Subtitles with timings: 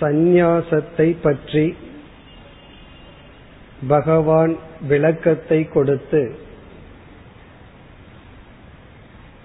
[0.00, 1.76] சந்நியாசத்தை பற்றி
[3.88, 4.56] பகவான்
[4.88, 6.22] விளக்கத்தை கொடுத்து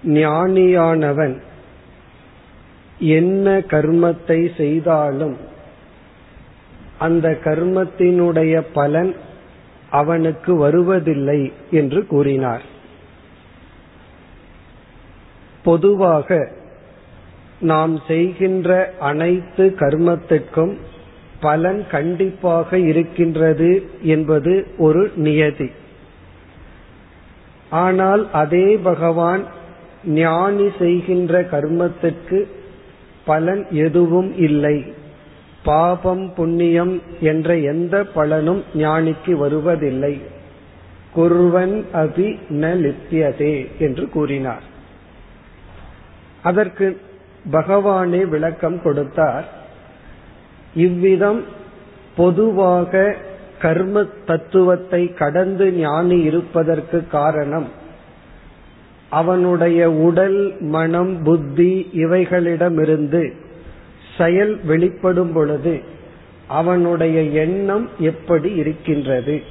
[0.04, 1.42] ஞானியானவன்
[2.97, 5.38] என்ன கர்மத்தை செய்தாலும்
[7.00, 9.16] அந்த கர்மத்தினுடைய பலன்
[9.90, 12.62] அவனுக்கு வருவதில்லை என்று கூறினார்.
[15.64, 16.30] பொதுவாக
[17.64, 18.70] நாம் செய்கின்ற
[19.00, 20.74] அனைத்து கர்மத்திற்கும்
[21.42, 23.69] பலன் கண்டிப்பாக இருக்கின்றது
[24.01, 25.69] என்பது ஒரு நியதி.
[27.69, 29.43] ஆனால் அதே பகவான்
[30.05, 32.39] ஞானி செய்கின்ற கர்மத்திற்கு
[33.25, 34.77] பலன் எதுவும் இல்லை.
[35.64, 40.14] பாபம் புண்ணியம் என்ற எந்த பலனும் ஞானிக்கு வருவதில்லை.
[41.16, 42.30] குர்வன் அபி
[42.61, 44.64] ந லித்தியதே என்று கூறினார்.
[46.44, 46.88] அதற்கு
[47.52, 49.45] பகவானே விளக்கம் கொடுத்தார்.
[50.75, 51.44] இவ்விதம்
[52.16, 53.16] பொதுவாக
[53.61, 57.67] கர்ம தத்துவத்தை கடந்து ஞானி இருப்பதற்கு காரணம்
[59.09, 63.33] அவனுடைய உடல் மனம் புத்தி இவைகளிடமிருந்து
[64.17, 65.81] செயல் வெளிப்படும் பொழுது
[66.47, 69.41] அவனுடைய எண்ணம் எப்படி இருக்கின்றது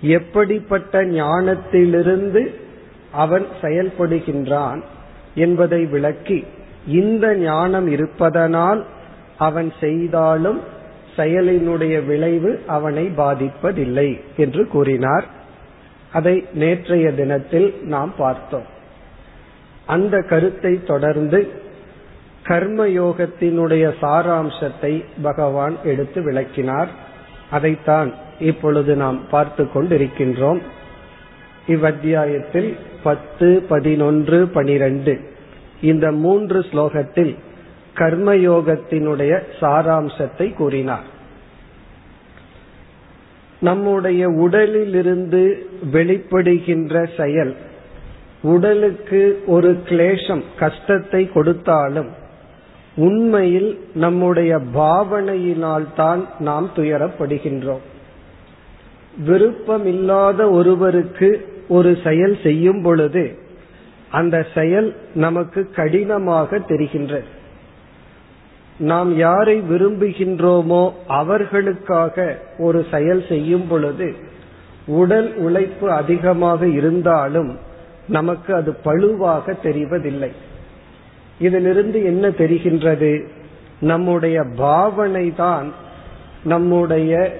[0.00, 2.54] எப்படிப்பட்ட ஞானத்திலிருந்து
[3.12, 4.80] அவன் செயல்படுகின்றான்
[5.34, 6.44] என்பதை விளக்கி
[6.86, 8.84] இந்த ஞானம் இருப்பதனால்
[9.38, 10.60] அவன் செய்தாலும்
[11.16, 15.24] செயலினுடைய விளைவு அவனை பாதிப்பதில்லை என்று கூறினார்.
[16.12, 18.64] அதை நேற்றைய தினத்தில் நாம் பார்த்தோம்.
[19.86, 21.48] அந்த கருத்தை தொடர்ந்து
[22.44, 26.88] கர்மயோகத்தினுடைய சாராம்சத்தை பகவான் எடுத்து விளக்கினார்.
[27.50, 30.60] அதைத்தான் இப்பொழுது நாம் பார்த்து கொண்டிருக்கின்றோம்.
[31.68, 35.29] இவ்வத்தியாயத்தில் பத்து பதினொன்று பனிரெண்டு.
[35.80, 37.36] இந்த மூன்று ஸ்லோகத்தில்
[37.94, 41.06] கர்மயோகத்தினுடைய சாராம்சத்தை கூறினார்.
[43.60, 47.56] நம்முடைய உடலிலிருந்து வெளிப்படுகின்ற செயல்
[48.42, 52.08] உடலுக்கு ஒரு கிளேசம் கஷ்டத்தை கொடுத்தாலும்
[52.96, 57.84] உண்மையில் நம்முடைய பாவனையினால் தான் நாம் துயரப்படுகின்றோம்.
[59.26, 63.38] விருப்பமில்லாத ஒருவருக்கு ஒரு செயல் செய்யும் பொழுது
[64.10, 67.24] அந்த செயல் நமக்கு கடினமாக தெரிகின்றது
[68.78, 74.14] நாம் யாரை விரும்புகின்றோமோ அவர்களுக்காக ஒரு செயல் செய்யும் பொழுது
[74.86, 77.58] உடல் உழைப்பு அதிகமாக இருந்தாலும்
[78.08, 80.30] நமக்கு அது பழுவாக தெரிவதில்லை.
[81.38, 83.26] இதிலிருந்து என்ன தெரிகின்றது?
[83.80, 85.72] நம்முடைய பாவனை தான்
[86.44, 87.38] நம்முடைய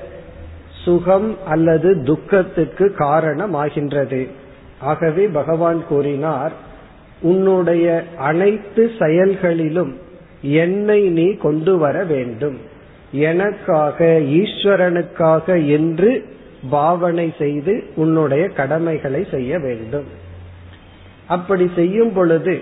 [0.84, 4.28] சுகம் அல்லது துக்கத்துக்கு காரணமாகின்றது.
[4.80, 6.52] ஆகவே பகவான் கூறினார்
[7.20, 9.98] உன்னுடைய அனைத்து செயல்களிலும்
[10.42, 12.58] என்னை நீ கொண்டு வர வேண்டும்.
[13.12, 16.24] எனக்காக ஈஸ்வரனுக்காக என்று
[16.70, 20.04] பாவனை செய்து உன்னுடைய கடமைகளை செய்ய வேண்டும்.
[21.26, 22.60] அப்படி செய்யும் பொழுது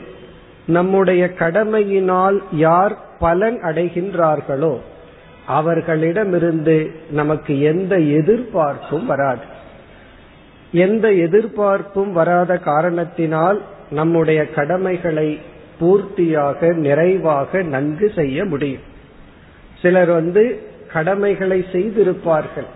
[0.67, 4.79] நம்முடைய கடமையினால் யார் பலன் அடைகின்றார்களோ
[5.47, 9.57] அவர்களிடமிருந்து நமக்கு எந்த எதிர்பார்ப்பும் வராது.
[10.73, 15.39] எந்த எதிர்பார்ப்பும் வராத காரணத்தினால் நம்முடைய கடமைகளை
[15.81, 18.83] பூர்த்தியாக நிறைவாக நன்கு செய்ய முடியும்.
[19.83, 20.61] சிலர் வந்து
[20.93, 22.67] கடமைகளை செய்திருப்பார்கள்.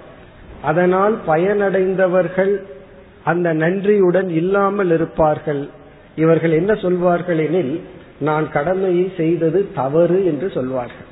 [0.63, 2.63] அதனால் பயனடைந்தவர்கள்
[3.25, 5.69] அந்த நன்றியுடன் இல்லாமல் இருப்பார்கள்.
[6.17, 7.81] இவர்கள் என்ன சொல்வார்கள் எனில்
[8.21, 11.11] நான் கடமையை செய்தது தவறு என்று சொல்வார்கள்.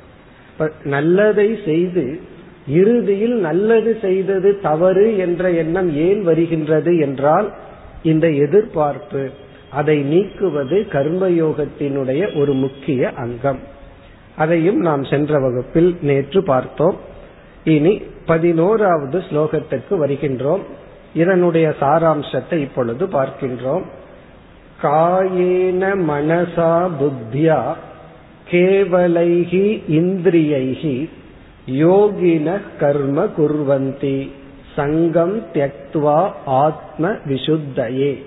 [0.84, 2.20] நல்லதை செய்து
[2.66, 7.52] இறுதியில் நல்லது செய்தது தவறு என்ற எண்ணம் ஏன் வருகின்றது என்றால்
[8.02, 9.30] இந்த எதிர்பார்ப்பு
[9.70, 13.58] அதை நீக்குவது கர்மயோகத்தினுடைய ஒரு முக்கிய அங்கம்.
[14.36, 16.96] அதையும் நாம் சென்ற வகுப்பில் நேற்று பார்த்தோம்.
[17.64, 20.60] இனி பதினோராவது ஸ்லோகத்திற்கு வருகின்றோம்.
[21.14, 23.82] இதனுடைய சாராம்சத்தை இப்பொழுது பார்க்கின்றோம்.
[24.82, 27.74] காயேன மனசா புத்தியா
[28.50, 31.08] கேவலைகி இந்திரியைகி
[31.70, 34.30] யோகின கர்ம குர்வந்தி.
[34.76, 38.22] சங்கம் தியக்துவா ஆத்ம விசுத்தையே.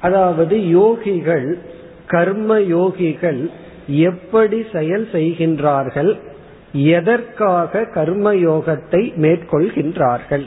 [0.00, 1.58] அதாவது யோகிகள்
[2.06, 3.50] கர்ம யோகிகள்
[3.86, 6.18] எப்படி செயல் செய்கின்றார்கள்
[6.72, 10.46] எதற்காக கர்மயோகத்தை மேற்கொள்கின்றார்கள்.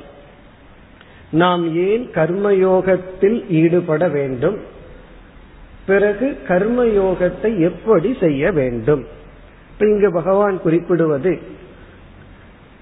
[1.31, 4.57] நாம் ஏன் கர்மயோகத்தில் ஈடுபட வேண்டும்?
[5.85, 9.19] பிறகு கர்மயோகத்தை எப்படி செய்ய வேண்டும்?
[9.85, 11.33] இங்கு பகவான் குறிப்பிடுவது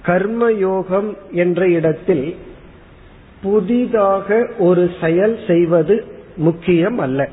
[0.06, 2.38] கர்மயோகம் என்ற இடத்தில்
[3.42, 5.96] புதிதாக ஒரு செயல் செய்வது
[6.38, 7.30] முக்கியம் அல்ல.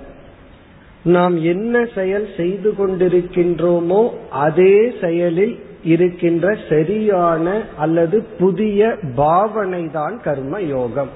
[1.05, 8.81] நாம் என்ன செயல் செய்து கொண்டிருக்கின்றோமோ அதே செயலில் இருக்கின்ற சரியான அல்லது புதிய
[9.15, 11.13] பாவனை தான் கர்ம யோகம்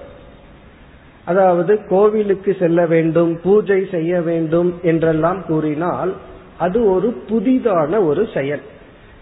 [1.26, 6.12] அதாவது கோவிலுக்கு செல்ல வேண்டும் பூஜை செய்ய வேண்டும் என்றெல்லாம் கூறினால்
[6.64, 8.62] அது ஒரு புதிதான ஒரு செயல்.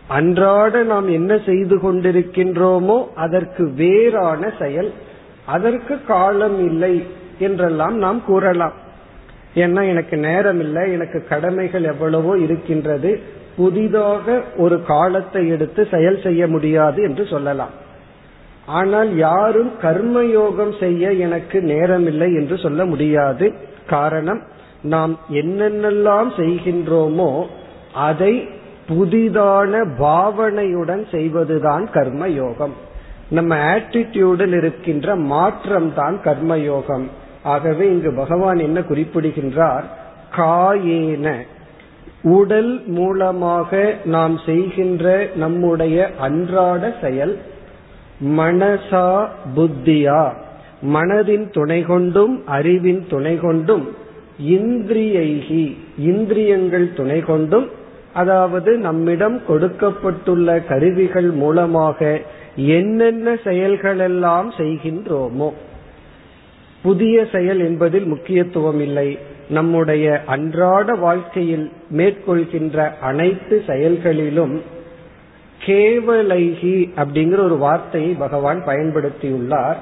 [0.09, 4.91] அன்றாட நாம் என்ன செய்து கொண்டிருக்கின்றோமோ அதற்கு வேறான செயல்.
[5.47, 6.95] அதற்கு காலம் இல்லை
[7.39, 8.77] என்றெல்லாம் நாம் கூறலாம்.
[9.55, 13.13] ஏன்னா எனக்கு நேரம் இல்லை எனக்கு கடமைகள் எவ்வளவோ இருக்கின்றது.
[13.57, 14.27] புதிதாக
[14.57, 17.75] ஒரு காலத்தை எடுத்து செயல் செய்ய முடியாது என்று சொல்லலாம்.
[18.79, 23.47] ஆனால் யாரும் கர்மயோகம் செய்ய எனக்கு நேரமில்லை என்று சொல்ல முடியாது.
[23.87, 24.41] காரணம்
[24.83, 27.47] நாம் என்னென்னலாம் செய்கின்றோமோ
[27.95, 28.49] அதை
[28.89, 32.87] புதிதான பாவனையுடன் செய்வதுதான் கர்ம யோகம்
[33.31, 37.03] நம்ம ஆட்டிடியூடில் இருக்கின்ற மாற்றம் தான் கர்மயோகம்.
[37.43, 39.85] ஆகவே இங்கு பகவான் என்ன குறிப்பிடுகின்றார்?
[40.37, 41.35] காயேன.
[42.23, 47.39] உடல் மூலமாக நாம் செய்கின்ற நம்முடைய அன்றாட செயல்
[48.25, 49.27] மனசா
[49.57, 50.33] புத்தியா?
[50.93, 53.89] மனதின் துணை கொண்டும் அறிவின் துணை கொண்டும்
[54.43, 57.69] இந்திரியைகி இந்திரியங்கள் துணை கொண்டும்
[58.13, 62.21] அதாவது நம்மிடம் கொடுக்கப்பட்டுள்ள கருவிகள் மூலமாக
[62.57, 65.53] என்னென்ன செயல்களெல்லாம் செய்கின்றோமோ
[66.83, 69.19] புதிய செயல் என்பதில் முக்கியத்துவம் இல்லை.
[69.49, 74.63] நம்முடைய அன்றாட வாழ்க்கையில் மேற்கொள்கின்ற அனைத்து செயல்களிலும்
[75.67, 79.77] கேவலைகி அப்படிங்கிற ஒரு வார்த்தையை பகவான் பயன்படுத்தியுள்ளார்.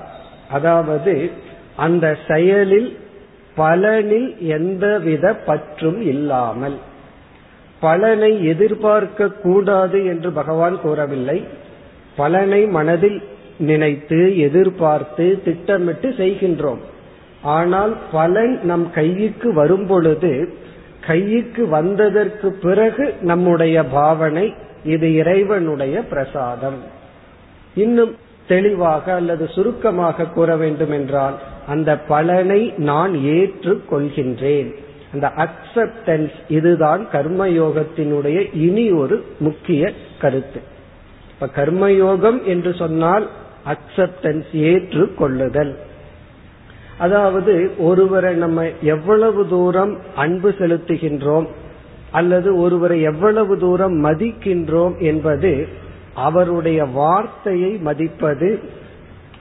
[0.50, 1.31] அதாவது
[1.76, 2.97] அந்த செயலில்
[3.56, 6.76] பலனில் எந்தவித பற்றும் இல்லாமல்
[7.81, 11.38] பலனை எதிர்பார்க்க கூடாது என்று பகவான் கூறவில்லை.
[12.17, 13.19] பலனை மனதில்
[13.58, 16.82] நினைத்து எதிர்பார்த்து திட்டமிட்டு செய்கின்றோம்.
[17.43, 20.32] ஆனால் பலன் நம் கைக்கு வரும் பொழுது
[21.00, 24.47] கைக்கு வந்ததற்கு பிறகு நம்முடைய பாவனை
[24.85, 26.81] இது இறைவனுடைய பிரசாதம்.
[27.75, 28.14] இன்னும்
[28.47, 34.74] தெளிவாக அல்லது சுருக்கமாக கூற வேண்டும் என்றால் அந்த பலனை நான் ஏற்றுக் கொள்கின்றேன்
[35.12, 40.60] அந்த அக்செப்டன்ஸ் இதுதான் கர்மயோகத்தினுடைய இனி ஒரு முக்கிய கருத்து.
[41.30, 43.28] இப்ப கர்மயோகம் என்று சொன்னால்
[43.66, 45.74] அக்செப்டன்ஸ் ஏற்றுக்கொள்ளுதல்.
[46.98, 51.46] அதாவது ஒருவரை நம்ம எவ்வளவு தூரம் அன்பு செலுத்துகின்றோம்
[52.10, 55.68] அல்லது ஒருவரை எவ்வளவு தூரம் மதிக்கின்றோம் என்பது
[56.14, 58.58] அவருடைய வார்த்தையை மதிப்பது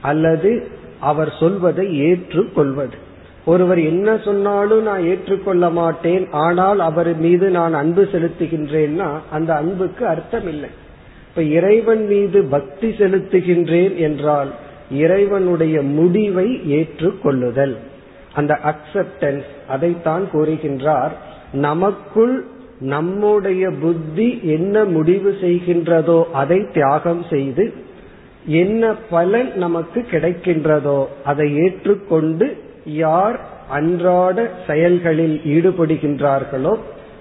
[0.00, 0.68] அல்லது
[1.00, 2.94] அவர் சொல்வதை ஏற்றுக்கொள்வது.
[3.44, 10.48] ஒருவர் என்ன சொன்னாலும் நான் ஏற்றுக்கொள்ள மாட்டேன் ஆனால் அவர் மீது நான் அன்பு செலுத்துகின்றேன்னா அந்த அன்புக்கு அர்த்தம்
[10.48, 10.68] இல்லை
[11.28, 14.50] இப்ப இறைவன் மீது பக்தி செலுத்துகின்றேன் என்றால்
[14.90, 17.76] இறைவனுடைய முடிவை ஏற்றுக்கொள்ளுதல்.
[18.34, 21.10] அந்த அக்செப்டன்ஸ் அதைத்தான் கூறுகின்றார்
[21.52, 22.44] நமக்குள்
[22.80, 27.72] நம்முடைய புத்தி என்ன முடிவு செய்கின்றதோ அதை தியாகம் செய்து
[28.46, 33.40] என்ன பலன் நமக்கு கிடைக்கின்றதோ அதை ஏற்றுக்கொண்டு யார்
[33.70, 36.76] அன்றாட செயல்களில் ஈடுபடுகின்றார்களோ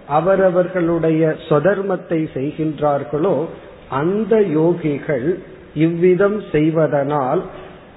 [0.08, 3.46] அவரவர்களுடைய சொதர்மத்தை செய்கின்றார்களோ
[3.90, 5.38] அந்த யோகிகள்
[5.74, 7.42] இவ்விதம் செய்வதனால்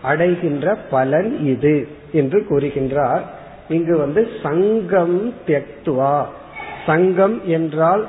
[0.02, 3.20] அடைகின்ற பலன் இது என்று கூறுகின்றார்.
[3.68, 6.24] இங்கு வந்து சங்கம் தியக்துவா.
[6.86, 8.06] சங்கம் என்றால்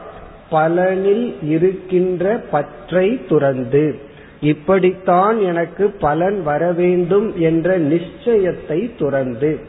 [0.52, 4.00] பலனில் இருக்கின்ற பற்றை துறந்து.
[4.42, 9.60] இப்படித்தான் எனக்கு பலன் வர வேண்டும் என்ற நிச்சயத்தை துறந்து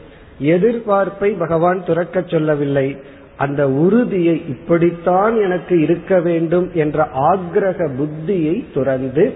[0.41, 2.97] எதிர்பார்ப்பை பகவான் துறக்க சொல்லவில்லை.
[3.37, 9.33] அந்த உறுதியை இப்படித்தான் எனக்கு இருக்க வேண்டும் என்ற ஆக்ரக புத்தியை துறந்து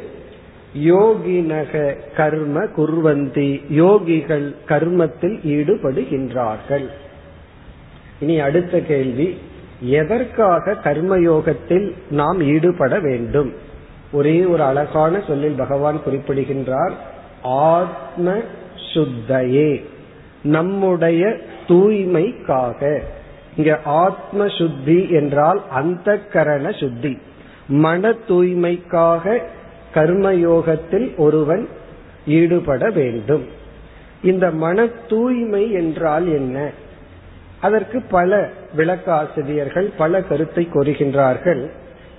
[0.85, 6.85] யோகினக கர்ம குர்வந்தி யோகிகள் கர்மத்தில் ஈடுபடுகின்றார்கள்.
[8.19, 9.37] இனி அடுத்த கேள்வி
[9.79, 13.53] எதற்காக கர்மயோகத்தில் நாம் ஈடுபட வேண்டும்?
[14.11, 16.93] ஒரே ஒரு அழகான சொல்லில் பகவான் குறிப்பிடுகின்றார்
[17.41, 18.37] ஆத்ம
[18.93, 19.85] சுத்தையே
[20.43, 23.01] நம்முடைய தூய்மைக்காக.
[23.55, 27.17] இங்க ஆத்ம சுத்தி என்றால் அந்த கரண சுத்தி.
[27.67, 29.39] மன தூய்மைக்காக
[29.93, 31.67] கர்மயோகத்தில் ஒருவன்
[32.27, 33.45] ஈடுபட வேண்டும்.
[34.23, 36.71] இந்த மன தூய்மை என்றால் என்ன?
[37.61, 41.69] அதற்கு பல விளக்காசிரியர்கள் பல கருத்தை கூறுகின்றார்கள்.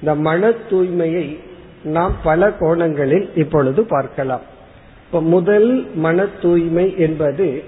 [0.00, 1.38] இந்த மன தூய்மையை
[1.86, 4.40] நாம் பல கோணங்களில் இப்பொழுது பார்க்கலாம்.
[5.06, 7.62] இப்ப முதல் மன தூய்மை என்பது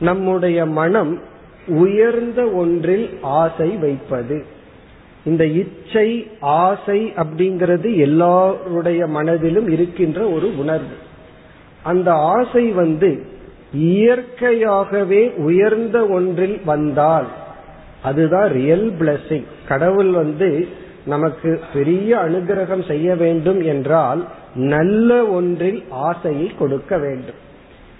[0.00, 1.20] நம்முடைய மனம்
[1.66, 4.44] உயர்ந்த ஒன்றில் ஆசை வைப்பது.
[5.24, 10.96] இந்த இச்சை ஆசை அப்படிங்கிறது எல்லாருடைய மனதிலும் இருக்கின்ற ஒரு உணர்வு.
[11.82, 13.26] அந்த ஆசை வந்து
[13.72, 17.26] இயற்கையாகவே உயர்ந்த ஒன்றில் வந்தால்
[18.02, 20.68] அதுதான் ரியல் பிளஸிங் கடவுள் வந்து
[21.06, 27.44] நமக்கு பெரிய அனுகிரகம் செய்ய வேண்டும் என்றால் நல்ல ஒன்றில் ஆசையை கொடுக்க வேண்டும்.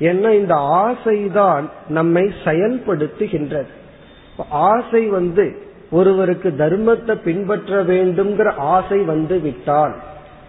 [0.01, 3.67] ஏன்னா இந்த ஆசைதான் நம்மை செயல்படுத்துகின்றது.
[4.51, 5.57] ஆசை வந்து
[5.91, 9.97] ஒருவருக்கு தர்மத்தை பின்பற்ற வேண்டும்ங்கிற ஆசை வந்து விட்டால்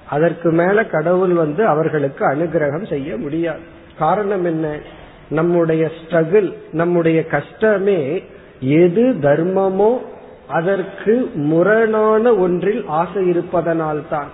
[0.10, 3.60] அதற்கு மேல கடவுள் வந்து அவர்களுக்கு அனுகிரகம் செய்ய முடியாது.
[3.98, 4.80] காரணம் என்ன?
[5.30, 8.24] நம்முடைய ஸ்ட்ரகிள் நம்முடைய கஷ்டமே
[8.60, 9.98] எது தர்மமோ
[10.48, 14.28] அதற்கு முரணான ஒன்றில் ஆசை இருப்பதனால்தான்.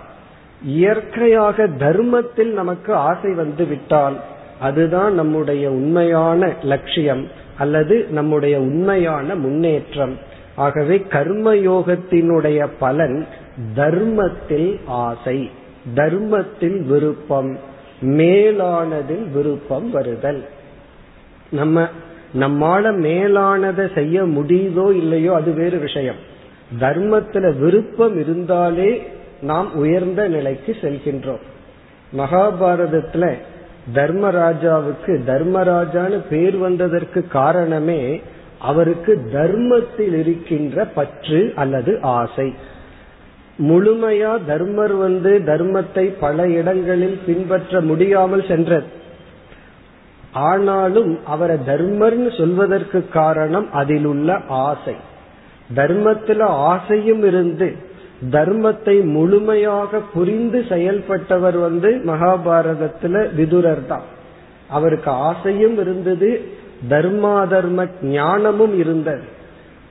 [0.62, 4.16] இயற்கையாக தர்மத்தில் நமக்கு ஆசை வந்து விட்டால்
[4.60, 7.28] அதுதான் நம்முடைய உண்மையான லட்சியம்
[7.58, 10.18] அல்லது நம்முடைய உண்மையான முன்னேற்றம்.
[10.54, 13.26] ஆகவே கர்மயோகத்தினுடைய பலன்
[13.74, 15.50] தர்மத்தில் ஆசை
[15.94, 17.58] தர்மத்தில் விருப்பம்
[18.00, 20.44] மேலானதில் விருப்பம் வருதல்.
[21.50, 21.88] நம்ம
[22.40, 26.20] நம்மால மேலானதை செய்ய முடியுதோ இல்லையோ அது வேறு விஷயம்.
[26.80, 29.02] தர்மத்துல விருப்பம் இருந்தாலே
[29.40, 31.42] நாம் உயர்ந்த நிலைக்கு செல்கின்றோம்.
[32.16, 33.32] மகாபாரதத்துல
[33.94, 38.20] தர்மராஜாவுக்கு தர்மராஜான்னு பேர் வந்ததற்கு காரணமே
[38.58, 42.54] அவருக்கு தர்மத்தில் இருக்கின்ற பற்று அல்லது ஆசை.
[43.58, 49.02] முழுமையா தர்மர் வந்து தர்மத்தை பல இடங்களில் பின்பற்ற முடியாமல் சென்றது.
[50.34, 54.94] ஆனாலும் அவரை தர்மர்னு சொல்வதற்கு காரணம் அதில் உள்ள ஆசை.
[55.74, 57.74] தர்மத்துல ஆசையும் இருந்து
[58.30, 64.02] தர்மத்தை முழுமையாக புரிந்து செயல்பட்டவர் வந்து மகாபாரதத்துல விதுரர் தான்
[64.68, 66.44] அவருக்கு ஆசையும் இருந்தது
[66.90, 69.22] தர்மாதர்ம ஞானமும் இருந்தது.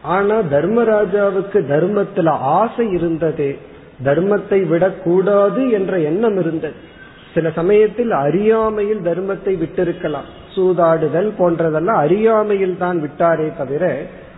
[0.02, 3.58] ஆனா தர்மராஜாவுக்கு தர்மத்துல ஆசை இருந்தது
[4.04, 6.92] தர்மத்தை விடக்கூடாது என்ற எண்ணம் இருந்தது.
[7.34, 10.28] சில சமயத்தில் அறியாமையில் தர்மத்தை விட்டிருக்கலாம்.
[10.56, 13.84] சூதாடுதல் போன்றதெல்லாம் அறியாமையில் தான் விட்டாரே தவிர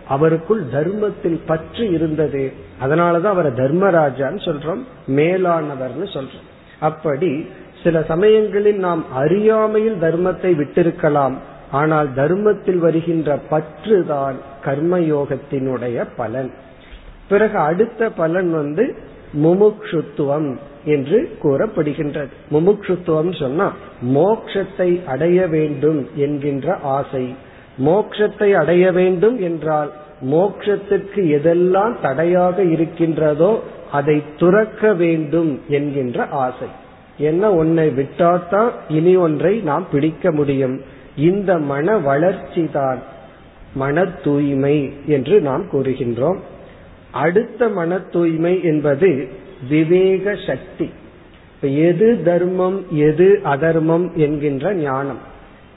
[0.08, 2.52] அவருக்குள் தர்மத்தில் பற்று இருந்தது.
[2.84, 6.46] அதனாலதான் அவரை தர்மராஜான்னு சொல்றோம் மேலானவர்னு சொல்றோம்.
[6.80, 7.30] அப்படி
[7.82, 11.36] சில சமயங்களில் நாம் அறியாமையில் தர்மத்தை விட்டிருக்கலாம்.
[11.70, 16.50] ஆனால் தர்மத்தில் வருகின்ற பற்று தான் கர்மயோகத்தினுடைய பலன்.
[17.28, 18.84] பிறகு அடுத்த பலன் வந்து
[19.42, 20.50] முமுக்ஷுத்துவம்.
[20.86, 22.32] என்று கூறப்படுகின்றது.
[22.52, 23.66] முமுக்ஷுத்துவம் சொன்னா
[24.14, 27.24] மோக்ஷத்தை அடைய வேண்டும் என்கின்ற ஆசை.
[27.84, 29.90] மோக்ஷத்தை அடைய வேண்டும் என்றால்
[30.30, 33.52] மோக்ஷத்துக்கு எதெல்லாம் தடையாக இருக்கின்றதோ
[33.92, 36.68] அதை துறக்க வேண்டும் என்கின்ற ஆசை.
[37.18, 40.76] என்ன ஒன்னை விட்டாதான் இனி ஒன்றை நாம் பிடிக்க முடியும்.
[41.30, 43.00] இந்த மன வளர்ச்சி தான்
[43.74, 44.76] மன தூய்மை
[45.06, 46.38] என்று நாம் கூறுகின்றோம்.
[47.24, 49.10] அடுத்த மன தூய்மை என்பது
[49.68, 50.90] விவேக சக்தி.
[51.60, 55.18] எது தர்மம் எது அதர்மம் என்கின்ற ஞானம்.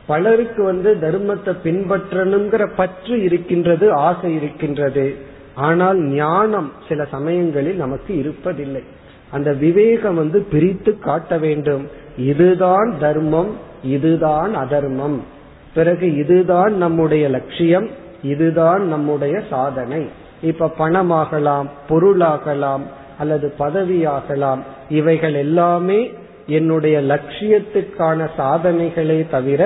[0.06, 5.16] பலருக்கு வந்து தர்மத்தை பின்பற்றணுங்கிற பற்று இருக்கின்றது ஆசை இருக்கின்றது.
[5.56, 8.84] ஆனால் ஞானம் சில சமயங்களில் நமக்கு இருப்பதில்லை.
[9.32, 11.88] அந்த விவேகம் வந்து பிரித்து காட்ட வேண்டும்.
[12.18, 15.24] இதுதான் தர்மம் இதுதான் அதர்மம்.
[15.74, 17.90] பிறகு இதுதான் நம்முடைய லட்சியம்
[18.24, 20.10] இதுதான் நம்முடைய சாதனை.
[20.42, 22.82] இப்ப பணமாகலாம் பொருளாகலாம்
[23.20, 24.62] அல்லது பதவியாகலாம்.
[24.90, 26.00] இவைகள் எல்லாமே
[26.48, 29.62] என்னுடைய லட்சியத்துக்கான சாதனைகளே தவிர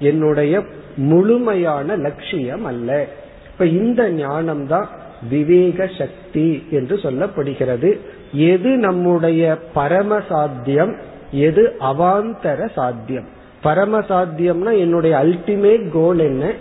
[0.00, 0.62] என்னுடைய
[0.96, 3.06] முழுமையான லட்சியம் அல்ல
[3.52, 4.88] இப்ப இந்த ஞானம் தான்
[5.30, 7.90] விவேக சக்தி என்று சொல்லப்படுகிறது.
[8.32, 9.42] எது நம்முடைய
[9.74, 10.96] பரம சாத்தியம்
[11.30, 13.28] எது அவாந்தர சாத்தியம்.
[13.62, 16.52] பரம சாத்தியம்னா என்னுடைய அல்டிமேட் கோல் என்ன?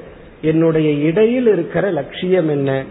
[0.42, 2.84] என்னுடைய இடையில் இருக்கிற லட்சியம் என்ன?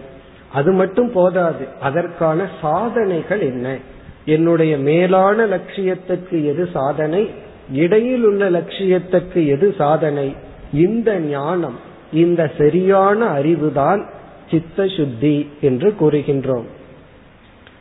[0.54, 1.66] அது மட்டும் போதாது.
[1.80, 3.76] அதற்கான சாதனைகள் என்ன?
[4.24, 7.30] என்னுடைய மேலான லட்சியத்துக்கு எது சாதனை?
[7.72, 10.34] இடையில் உள்ள லட்சியத்துக்கு எது சாதனை?
[10.72, 11.78] இந்த ஞானம்
[12.12, 14.02] இந்த சரியான அறிவுதான்
[14.50, 16.68] சித்த சுத்தி என்று கூறுகின்றோம்.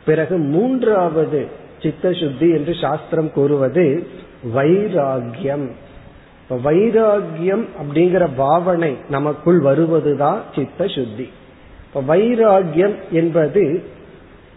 [0.04, 1.46] பிறகு மூன்றாவது
[1.82, 4.06] சித்த சுத்தி என்று சாஸ்திரம் கூறுவது
[4.54, 5.70] வைராகியம்
[6.50, 11.30] வைராகியம் அப்படிங்கிற பாவனை நமக்குள் வருவதுதான் சித்த சுத்தி
[12.00, 13.82] வைராகியம் என்பது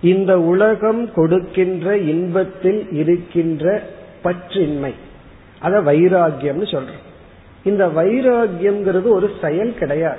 [0.02, 3.82] இந்த உலகம் கொடுக்கின்ற இன்பத்தில் இருக்கின்ற
[4.24, 4.94] பற்றின்மை.
[5.60, 7.06] அத வைராகியம்னு சொல்றோம்.
[7.64, 10.18] இந்த வைராகியம்ங்கிறது ஒரு செயல் கிடையாது.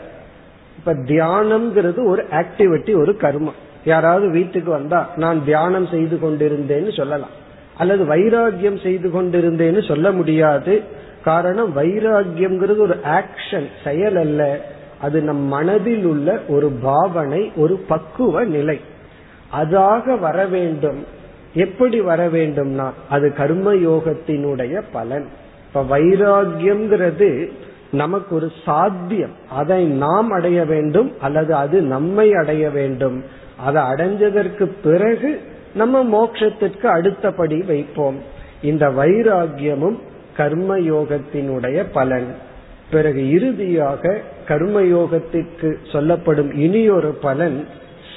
[0.78, 3.58] இப்ப தியானம்ங்கிறது ஒரு ஆக்டிவிட்டி ஒரு கர்மம்.
[3.84, 7.46] யாராவது வீட்டுக்கு வந்தா நான் தியானம் செய்து கொண்டிருந்தேன்னு சொல்லலாம்.
[7.76, 10.82] அல்லது வைராகியம் செய்து கொண்டிருந்தேன்னு சொல்ல முடியாது.
[11.24, 14.60] காரணம் வைராகியம்ங்கிறது ஒரு ஆக்ஷன் செயல் அல்ல.
[15.00, 18.80] அது நம் மனதில் உள்ள ஒரு பாவனை ஒரு பக்குவ நிலை.
[19.62, 21.04] அதாக வர வேண்டும்.
[21.54, 25.28] எப்படி வர வேண்டும்னா அது கர்ம யோகத்தினுடைய பலன்.
[25.66, 27.50] இப்ப வைராகியம்ங்கிறது
[27.92, 29.30] நமக்கு ஒரு சாத்தியம்.
[29.50, 33.24] அதை நாம் அடைய வேண்டும் அல்லது அது நம்மை அடைய வேண்டும்.
[33.56, 35.40] அதை அடைஞ்சதற்கு பிறகு
[35.74, 38.16] நம்ம மோட்சத்திற்கு அடுத்தபடி வைப்போம்.
[38.62, 39.98] இந்த வைராகியமும்
[40.36, 42.26] கர்மயோகத்தினுடைய பலன்.
[42.90, 47.66] பிறகு இறுதியாக கர்மயோகத்திற்கு சொல்லப்படும் இனியொரு பலன்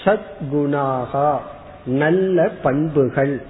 [0.03, 1.37] சத்குணாகா
[1.85, 3.41] நல்ல பண்புகள்.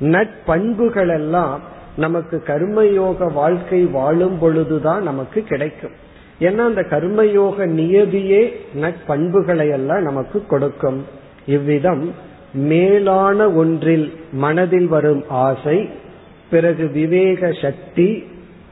[0.00, 1.60] நட்பண்புகள் எல்லாம்
[1.96, 5.96] நமக்கு கர்மயோக வாழ்க்கை வாழும் பொழுதுதான் நமக்கு கிடைக்கும்.
[6.40, 8.42] ஏன்னா அந்த கர்மயோக நியதியே
[8.80, 11.04] நட்பண்புகளை எல்லாம் நமக்கு கொடுக்கும்.
[11.46, 12.14] இவ்விதம்
[12.52, 15.88] மேலான ஒன்றில் மனதில் வரும் ஆசை
[16.50, 18.24] பிறகு விவேக சக்தி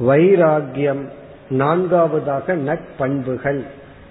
[0.09, 1.05] வைராகியம்
[1.49, 3.65] நான்காவதாக நட்பண்புகள்.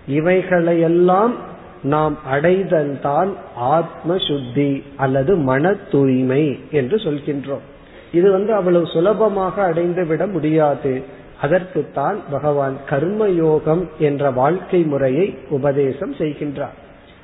[0.08, 7.64] இவைகளையெல்லாம் நாம் அடைதல்தான் ஆத்ம சுத்தி அல்லது மன தூய்மை என்று சொல்கின்றோம்.
[8.12, 11.04] இது வந்து அவ்வளவு சுலபமாக அடைந்து விட முடியாது.
[11.42, 16.76] அதற்குத்தான் பகவான் கர்மயோகம் என்ற வாழ்க்கை முறையை உபதேசம் செய்கின்றார்.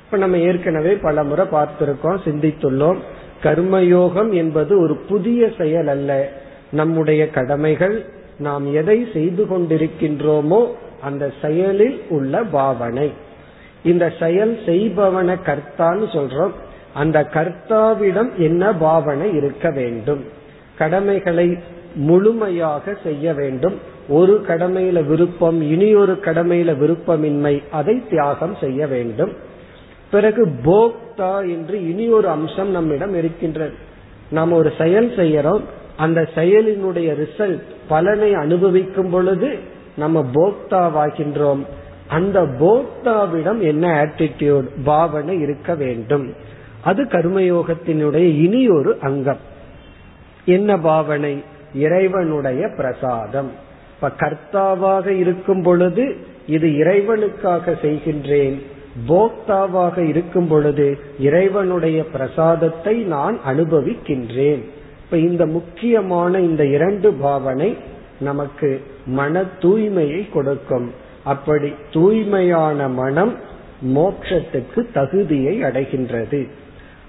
[0.04, 2.96] இப்ப நம்ம ஏற்கனவே பல முறை பார்த்திருக்கோம் சிந்தித்துள்ளோம்.
[3.42, 6.28] கர்மயோகம் என்பது ஒரு புதிய செயல் அல்ல.
[6.72, 8.04] நம்முடைய கடமைகள்
[8.38, 10.66] நாம் எதை செய்து கொண்டிருக்கின்றோமோ
[11.00, 13.12] அந்த செயலில் உள்ள பாவனை.
[13.84, 16.50] இந்த செயல் செய்பவன கர்த்தான்னு சொல்றோம்.
[16.94, 20.24] அந்த கர்த்தாவிடம் என்ன பாவனை இருக்க வேண்டும்?
[20.78, 21.58] கடமைகளை
[21.94, 23.78] முழுமையாக செய்ய வேண்டும்.
[24.08, 29.32] ஒரு கடமையில விருப்பம் இனி ஒரு கடமையில விருப்பமின்மை அதை தியாகம் செய்ய வேண்டும்.
[30.10, 33.74] பிறகு போக்தா என்று இனி ஒரு அம்சம் நம்மிடம் இருக்கின்றது.
[34.30, 35.60] நாம் ஒரு செயல் செய்யறோம்.
[35.96, 39.48] அந்த செயலினுடைய ரிசல்ட் பலனை அனுபவிக்கும் பொழுது
[39.96, 41.62] நம்ம போக்தாவாகின்றோம்.
[42.08, 46.26] அந்த போக்தாவிடம் என்ன ஆட்டிடியூட் பாவனை இருக்க வேண்டும்.
[46.84, 49.42] அது கர்மயோகத்தினுடைய இனி ஒரு அங்கம்.
[50.44, 51.34] என்ன பாவனை?
[51.74, 53.50] இறைவனுடைய பிரசாதம்.
[53.94, 58.62] இப்ப கர்த்தாவாக இருக்கும் பொழுது இது இறைவனுக்காக செய்கின்றேன்.
[59.08, 64.62] போக்தாவாக இருக்கும் பொழுது இறைவனுடைய பிரசாதத்தை நான் அனுபவிக்கின்றேன்.
[65.12, 67.76] இப்ப இந்த முக்கியமான இந்த இரண்டு பாவனை
[68.20, 70.90] நமக்கு மன தூய்மையை கொடுக்கும்.
[71.24, 73.34] அப்படி தூய்மையான மனம்
[73.94, 76.48] மோட்சத்துக்கு தகுதியை அடைகின்றது.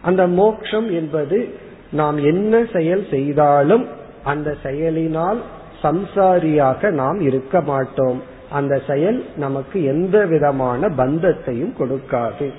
[0.02, 1.48] அந்த மோக்ஷம் என்பது
[1.92, 3.88] நாம் என்ன செயல் செய்தாலும்
[4.24, 5.42] அந்த செயலினால்
[5.84, 8.22] சம்சாரியாக நாம் இருக்க மாட்டோம்.
[8.50, 12.50] அந்த செயல் நமக்கு எந்த விதமான பந்தத்தையும் கொடுக்காது.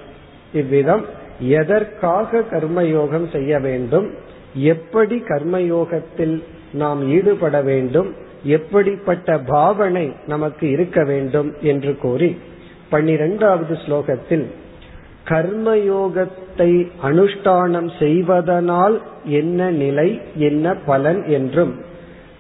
[0.53, 1.05] இவ்விதம்
[1.39, 4.23] எதற்காக கர்மயோகம் செய்ய வேண்டும்?
[4.55, 12.37] எப்படி கர்மயோகத்தில் நாம் ஈடுபட வேண்டும் எப்படிப்பட்ட பாவனை நமக்கு இருக்க வேண்டும் என்று கூறி
[12.89, 14.47] பன்னிரெண்டாவது ஸ்லோகத்தில்
[15.29, 21.75] கர்மயோகத்தை அனுஷ்டானம் செய்வதனால் என்ன நிலை என்ன பலன் என்றும்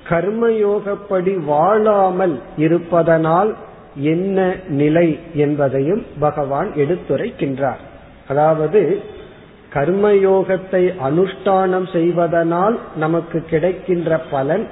[0.08, 3.54] கர்மயோகப்படி வாழாமல் இருப்பதனால்
[3.96, 7.78] என்ன நிலை என்பதையும் பகவான் எடுத்துரைக்கின்றார்.
[8.28, 9.02] அதாவது
[9.74, 14.66] கர்மயோகத்தை அனுஷ்டானம் செய்வதனால் நமக்கு கிடைக்கின்ற பலன்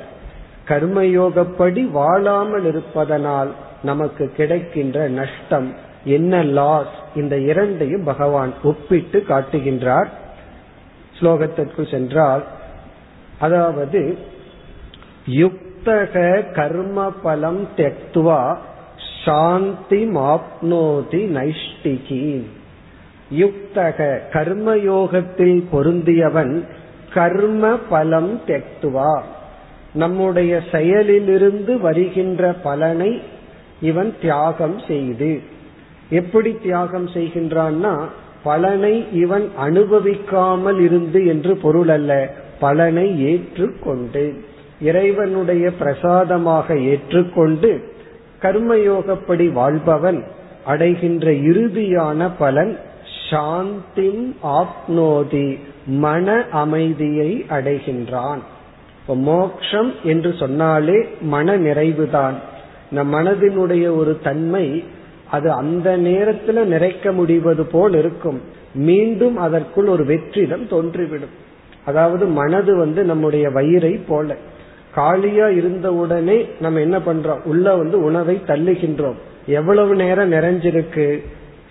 [0.69, 3.51] கர்மயோகப்படி வாழாமல் இருப்பதனால்
[3.83, 5.69] நமக்கு கிடைக்கின்ற நஷ்டம்.
[6.05, 10.11] என்ன லாஸ் இந்த இரண்டையும் பகவான் ஒப்பிட்டு காட்டுகின்றார்.
[11.19, 12.45] ஸ்லோகத்திற்கு சென்றால்
[13.39, 14.01] அதாவது
[15.27, 16.15] யுக்தக
[16.53, 18.43] கர்ம பலம் தெக்துவா
[19.25, 22.25] சாந்தி மாப்னோதி நைஷ்டிகி
[23.39, 26.55] யுக்தக கர்மயோகத்தில் பொருந்தியவன்
[27.15, 29.15] கர்ம பலம் தெக்துவா
[29.93, 33.23] நம்முடைய செயலிலிருந்து வருகின்ற பலனை
[33.81, 35.41] இவன் தியாகம் செய்து.
[36.11, 37.95] எப்படி தியாகம் செய்கின்றான்னா
[38.43, 42.13] பலனை இவன் அனுபவிக்காமல் இருந்து என்று பொருள் அல்ல
[42.61, 44.25] பலனை ஏற்றுக்கொண்டு.
[44.81, 47.71] இறைவனுடைய பிரசாதமாக ஏற்றுக்கொண்டு
[48.43, 50.21] கர்மயோகப்படி வாழ்பவன்
[50.65, 52.73] அடைகின்ற இறுதியான பலன்
[53.33, 58.39] சாந்தின் ஆப்னோதி மன அமைதியை அடைகின்றான்.
[59.07, 62.35] மோக்ஷம் என்று சொன்னாலே மன நிறைவுதான்.
[62.91, 64.85] நம் மனதினுடைய ஒரு தன்மை
[65.31, 68.41] அது அந்த நேரத்துல நிறைக்க முடிவது போல் இருக்கும்.
[68.75, 71.35] மீண்டும் அதற்குள் ஒரு வெற்றிடம் தோன்றிவிடும்.
[71.85, 74.37] அதாவது மனது வந்து நம்முடைய வயிறை போல.
[74.95, 77.43] காலியா இருந்த உடனே நம்ம என்ன பண்றோம்?
[77.45, 79.17] உள்ள வந்து உணவை தள்ளுகின்றோம்.
[79.47, 81.23] எவ்வளவு நேரம் நிறைஞ்சிருக்கு?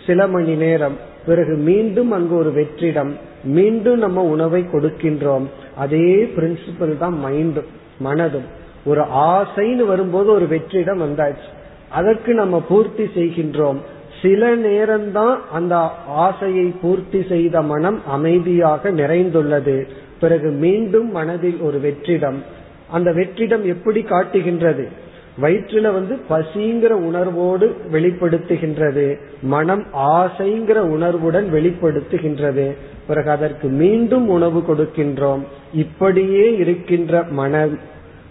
[0.07, 1.09] சில மணி நேரம்.
[1.25, 3.11] பிறகு மீண்டும் அங்கு ஒரு வெற்றிடம்.
[3.43, 5.45] மீண்டும் நம்ம உணவை கொடுக்கின்றோம்.
[5.75, 7.65] அதே பிரின்சிபல் தான் மைண்டும்
[8.03, 8.47] மனதும்.
[8.85, 11.49] ஒரு ஆசைன்னு வரும்போது ஒரு வெற்றிடம் வந்தாச்சு.
[11.89, 13.77] அதற்கு நம்ம பூர்த்தி செய்கின்றோம்.
[14.21, 15.75] சில நேரம்தான் அந்த
[16.07, 19.87] ஆசையை பூர்த்தி செய்த மனம் அமைதியாக நிறைந்துள்ளது.
[20.19, 22.37] பிறகு மீண்டும் மனதில் ஒரு வெற்றிடம்.
[22.89, 24.87] அந்த வெற்றிடம் எப்படி காட்டுகின்றது?
[25.41, 32.75] வயிற்றுல வந்து பசிங்கிற உணர்வோடு வெளிப்படுத்துகின்றது மனம் ஆசைங்கிற உணர்வுடன் வெளிப்படுத்துகின்றது.
[33.07, 35.43] பிறகு அதற்கு மீண்டும் உணவு கொடுக்கின்றோம்.
[35.73, 37.79] இப்படியே இருக்கின்ற மனம்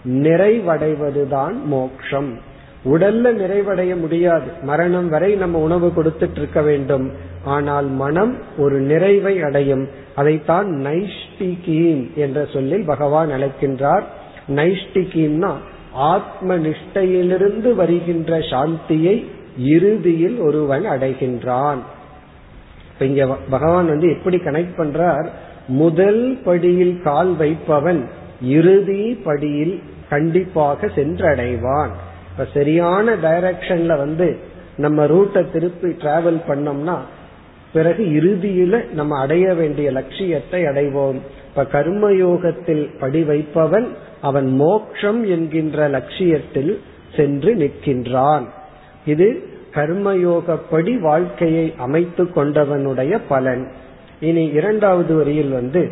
[0.07, 2.39] நிறைவடைவதுதான் மோக்ஷம்.
[2.85, 4.49] உடல்ல நிறைவடைய முடியாது.
[4.61, 7.11] மரணம் வரை நம்ம உணவு கொடுத்துட்டு இருக்க வேண்டும்.
[7.43, 9.87] ஆனால் மனம் ஒரு நிறைவை அடையும்.
[10.15, 14.03] அதைத்தான் நைஷ்டிகீம் என்ற சொல்லில் பகவான் அழைக்கின்றார்.
[14.55, 15.51] நைஷ்டிகீம்னா
[15.93, 19.25] ஆத்ம நிஷ்டையிலிருந்து வருகின்ற சாந்தியை
[19.57, 21.77] இறுதியில் ஒருவன் அடைகின்றான்.
[22.99, 25.27] இங்க பகவான் வந்து எப்படி கனெக்ட் பண்றார்?
[25.67, 28.07] முதல் படியில் கால் வைப்பவன்
[28.41, 31.89] இறுதி படியில் கண்டிப்பாக சென்றடைவான்.
[32.31, 34.37] இப்ப சரியான டைரக்ஷன்ல வந்து
[34.77, 36.97] நம்ம ரூட்டை திருப்பி டிராவல் பண்ணோம்னா
[37.73, 41.19] பிறகு இறுதியில நம்ம அடைய வேண்டிய லட்சியத்தை அடைவோம்.
[41.49, 43.87] இப்ப கர்மயோகத்தில் படி வைப்பவன்
[44.21, 46.81] அவன் மோக்ஷம் என்கின்ற லட்சியத்தில்
[47.15, 48.45] சென்று நிற்கின்றான்.
[49.05, 53.71] இது கர்மயோகப்படி வாழ்க்கையை அமைத்து கொண்டவனுடைய பலன்.
[54.19, 55.91] இனி இரண்டாவது வரியில் வந்து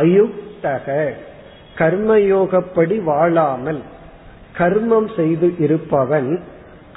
[0.00, 1.10] அயுக்தக
[1.78, 3.80] கர்மயோகப்படி வாழாமல்
[4.58, 6.40] கர்மம் செய்து இருப்பவன்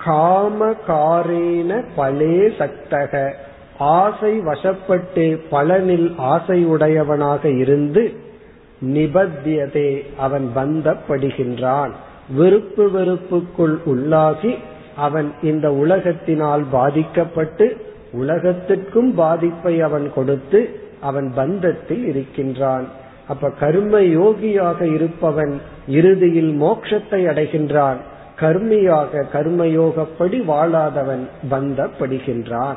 [0.06, 3.34] காம காரேன பலே சக்தக
[3.78, 8.23] ஆசை வசப்பட்டு பலனில் ஆசையுடையவனாக இருந்து
[8.84, 11.92] நிபத்தியதே அவன் பந்தப்படுகின்றான்.
[12.36, 14.56] விருப்பு வெறுப்புக்குள் உள்ளாகி
[14.96, 17.78] அவன் இந்த உலகத்தினால் பாதிக்கப்பட்டு
[18.14, 22.86] உலகத்திற்கும் பாதிப்பை அவன் கொடுத்து அவன் பந்தத்தில் இருக்கின்றான்.
[23.28, 27.98] அப்ப கர்ம யோகியாக இருப்பவன் இறுதியில் மோட்சத்தை அடைகின்றான்.
[28.40, 32.76] கர்மியாக கர்மயோகப்படி வாழாதவன் பந்தப்படுகின்றான்.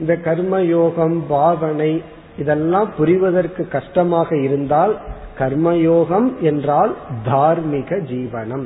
[0.00, 2.02] இந்த கர்மயோகம் பாவனை
[2.38, 4.98] இதெல்லாம் புரிவதற்கு கஷ்டமாக இருந்தால்
[5.38, 8.64] கர்மயோகம் என்றால் தார்மீக ஜீவனம்.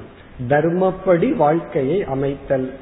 [0.48, 2.72] தர்மப்படி வாழ்க்கையை அமைத்தல்.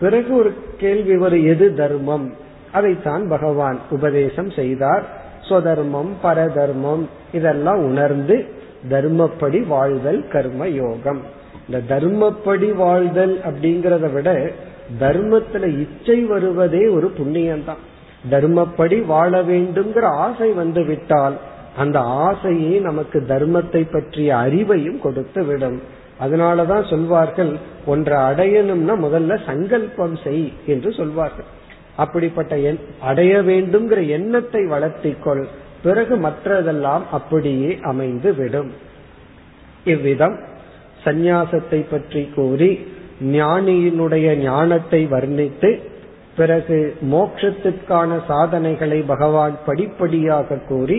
[0.00, 2.34] பிறகு ஒரு கேள்வி வரும் எது தர்மம்?
[2.72, 5.04] அதைத்தான் பகவான் உபதேசம் செய்தார்.
[5.48, 8.44] ஸ்வதர்மம் பரதர்மம் இதெல்லாம் உணர்ந்து
[8.90, 11.20] தர்மப்படி வாழ்தல் கர்ம யோகம்
[11.68, 14.50] இந்த தர்மப்படி வாழ்தல் அப்படிங்கறத விட
[15.00, 17.82] தர்மத்துல இச்சை வருவதே ஒரு புண்ணியம்தான்.
[18.30, 21.36] தர்மப்படி வாழ வேண்டும்ங்கிற ஆசை வந்து விட்டால்
[21.78, 25.78] அந்த ஆசையே நமக்கு தர்மத்தை பற்றிய அறிவையும் கொடுத்து விடும்.
[26.20, 27.52] அதனாலதான் சொல்வார்கள்
[27.86, 31.48] ஒன்றை அடையணும்னா முதல்ல சங்கல்பம் செய் என்று சொல்வார்கள்.
[31.96, 32.56] அப்படிப்பட்ட
[33.00, 35.44] அடைய வேண்டும்ங்கிற எண்ணத்தை வளர்த்திக்கொள்.
[35.82, 38.70] பிறகு மற்றதெல்லாம் அப்படியே அமைந்து விடும்.
[39.84, 40.36] இவ்விதம்
[41.04, 42.70] சந்நியாசத்தை பற்றி கூறி
[43.34, 45.70] ஞானியினுடைய ஞானத்தை வர்ணித்து
[46.36, 46.78] பிறகு
[47.12, 50.98] மோட்சத்திற்கான சாதனைகளை பகவான் படிப்படியாக கூறி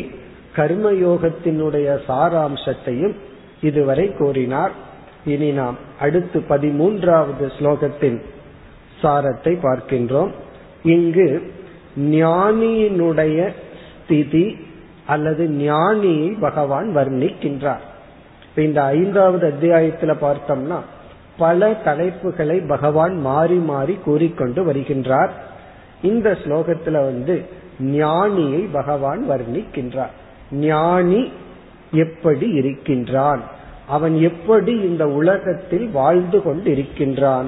[0.60, 3.16] கர்மயோகத்தினுடைய சாராம்சத்தையும்
[3.62, 4.72] இதுவரை கூறினார்
[5.26, 8.20] இனி நாம் அடுத்து பதிமூன்றாவது ஸ்லோகத்தின்
[9.02, 10.32] சாரத்தை பார்க்கின்றோம்.
[10.84, 11.28] இங்கு
[11.98, 13.50] ஞானியினுடைய
[14.04, 14.58] ஸ்திதி
[15.06, 17.84] அல்லது ஞானியை பகவான் வர்ணிக்கின்றார்.
[18.56, 20.80] இந்த ஐந்தாவது அத்தியாயத்துல பார்த்தோம்னா
[21.38, 25.30] பல தலைப்புகளை பகவான் மாறி மாறி கூறிக்கொண்டு வருகின்றார்.
[26.02, 27.36] இந்த ஸ்லோகத்துல வந்து
[27.82, 30.16] ஞானியை பகவான் வர்ணிக்கின்றார்.
[30.52, 31.32] ஞானி
[31.92, 33.42] எப்படி இருக்கின்றான்?
[33.88, 37.46] அவன் எப்படி இந்த உலகத்தில் வாழ்ந்து கொண்டிருக்கின்றான்?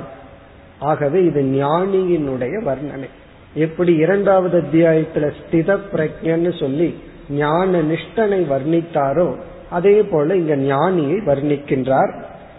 [0.80, 3.10] ஆகவே இது ஞானியினுடைய வர்ணனை.
[3.54, 6.96] எப்படி இரண்டாவது அத்தியாயத்துல ஸ்தித பிரஜன்னு சொல்லி
[7.30, 9.36] ஞான நிஷ்டனை வர்ணித்தாரோ
[9.70, 12.14] அதே போல இங்க ஞானியை வர்ணிக்கின்றார்.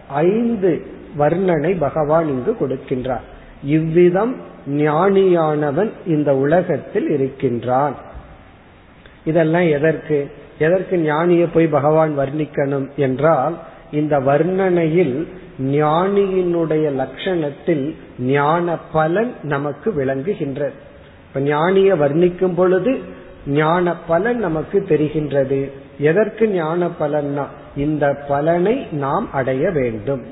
[0.08, 0.86] ஐந்து
[1.18, 3.20] வர்ணனை பகவான் இங்கு கொடுக்கின்றார்.
[3.64, 4.36] இவ்விதம்
[4.68, 7.94] ஞானியானவன் இந்த உலகத்தில் இருக்கின்றான்.
[9.24, 10.30] இதெல்லாம் எதற்கு?
[10.58, 13.58] எதற்கு ஞானியை போய் பகவான் வர்ணிக்கணும் என்றால்
[13.92, 15.26] இந்த வர்ணனையில்
[15.62, 20.78] ஞானியினுடைய லட்சணத்தில் ஞான பலன் நமக்கு விளங்குகின்றது.
[21.28, 22.98] இப்ப ஞானிய வர்ணிக்கும் பொழுது
[23.46, 25.70] ஞான பலன் நமக்கு தெரிகின்றது.
[25.98, 27.44] எதற்கு ஞான பலன்னா
[27.76, 30.22] இந்த பலனை நாம் அடைய வேண்டும்.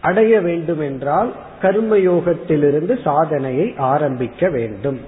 [0.00, 5.00] அடைய வேண்டும் என்றால் கர்மயோகத்திலிருந்து சாதனையை ஆரம்பிக்க வேண்டும்.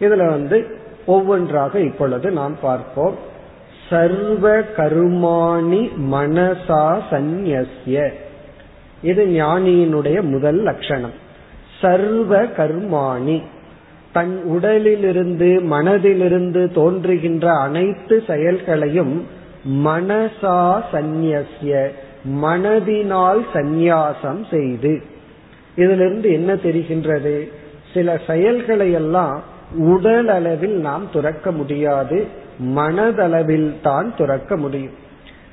[0.00, 3.32] இதுல வந்து ஒவ்வொன்றாக இப்பொழுது நாம் பார்ப்போம்.
[3.90, 7.66] சர்வ கருமாணி மனசா சந்நிய
[9.02, 11.12] இது ஞானியினுடைய முதல் லட்சணம்.
[11.80, 13.42] சர்வ கர்மாணி.
[14.12, 19.26] தன் உடலிலிருந்து மனதிலிருந்து தோன்றுகின்ற அனைத்து செயல்களையும்
[19.84, 21.44] மனசா சந்நிய
[22.42, 25.02] மனதினால் சந்நியாசம் செய்து.
[25.76, 27.48] இதிலிருந்து என்ன தெரிகின்றது?
[27.94, 32.26] சில செயல்களை எல்லாம் உடல் அளவில் நாம் துறக்க முடியாது
[32.76, 34.92] மனதளவில் தான் துறக்க முடியும்.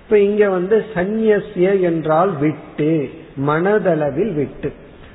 [0.03, 3.09] இப்ப இங்க வந்து சந்நியசிய என்றால் விட்டு
[3.47, 4.71] மனதளவில் விட்டு.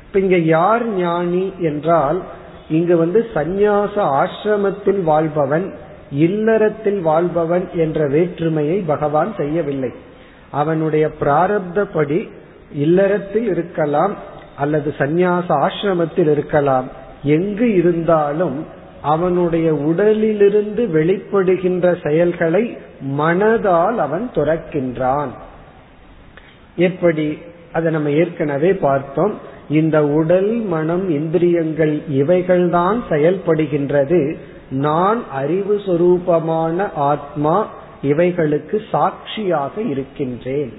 [0.06, 2.22] இப்ப இங்க யார் ஞானி என்றால்
[2.68, 5.72] இங்கு வந்து சந்நியாச ஆசிரமத்தில் வாழ்பவன்
[6.10, 9.92] இல்லறத்தில் வாழ்பவன் என்ற வேற்றுமையை பகவான் செய்யவில்லை.
[10.50, 12.28] அவனுடைய பிராரப்தப்படி
[12.72, 14.16] இல்லறத்தில் இருக்கலாம்
[14.56, 16.88] அல்லது சந்நியாச ஆசிரமத்தில் இருக்கலாம்.
[17.22, 18.66] எங்கு இருந்தாலும்
[19.02, 22.76] அவனுடைய உடலிலிருந்து வெளிப்படுகின்ற செயல்களை
[23.18, 25.28] மனதால் அவன் துறக்கின்றான்.
[26.76, 27.38] எப்படி?
[27.72, 29.54] அதை நம்ம ஏற்கனவே பார்த்தோம்.
[29.70, 34.36] இந்த உடல் மனம் இந்திரியங்கள் இவைகள்தான் செயல்படுகின்றது.
[34.70, 37.68] நான் அறிவு சொரூபமான ஆத்மா
[38.02, 40.72] இவைகளுக்கு சாட்சியாக இருக்கின்றேன்.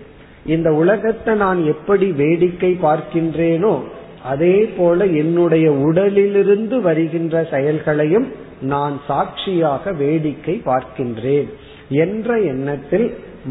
[0.45, 3.81] இந்த உலகத்தை நான் எப்படி வேடிக்கை பார்க்கின்றேனோ
[4.27, 8.27] அதே போல என்னுடைய உடலிலிருந்து வருகின்ற செயல்களையும்
[8.61, 11.49] நான் சாட்சியாக வேடிக்கை பார்க்கின்றேன்
[11.89, 13.07] என்ற எண்ணத்தில்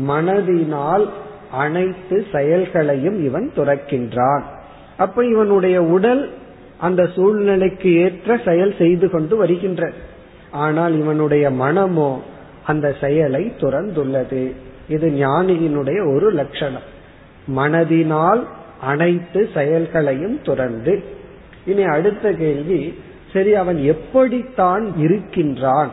[0.09, 1.07] மனதினால்
[1.53, 4.45] அனைத்து செயல்களையும் இவன் துறக்கின்றான்.
[4.97, 6.23] அப்ப இவனுடைய உடல்
[6.79, 9.83] அந்த சூழ்நிலைக்கு ஏற்ற செயல் செய்து கொண்டு வருகின்ற.
[10.65, 12.11] ஆனால் இவனுடைய மனமோ
[12.65, 14.43] அந்த செயலை துறந்துள்ளது.
[14.89, 16.87] இது ஞானியினுடைய ஒரு லட்சணம்.
[17.57, 18.43] மனதினால்
[18.81, 21.05] அனைத்து செயல்களையும் துறந்து.
[21.67, 22.99] இனி அடுத்த கேள்வி
[23.33, 25.91] சரி அவன் எப்படித்தான் இருக்கின்றான்?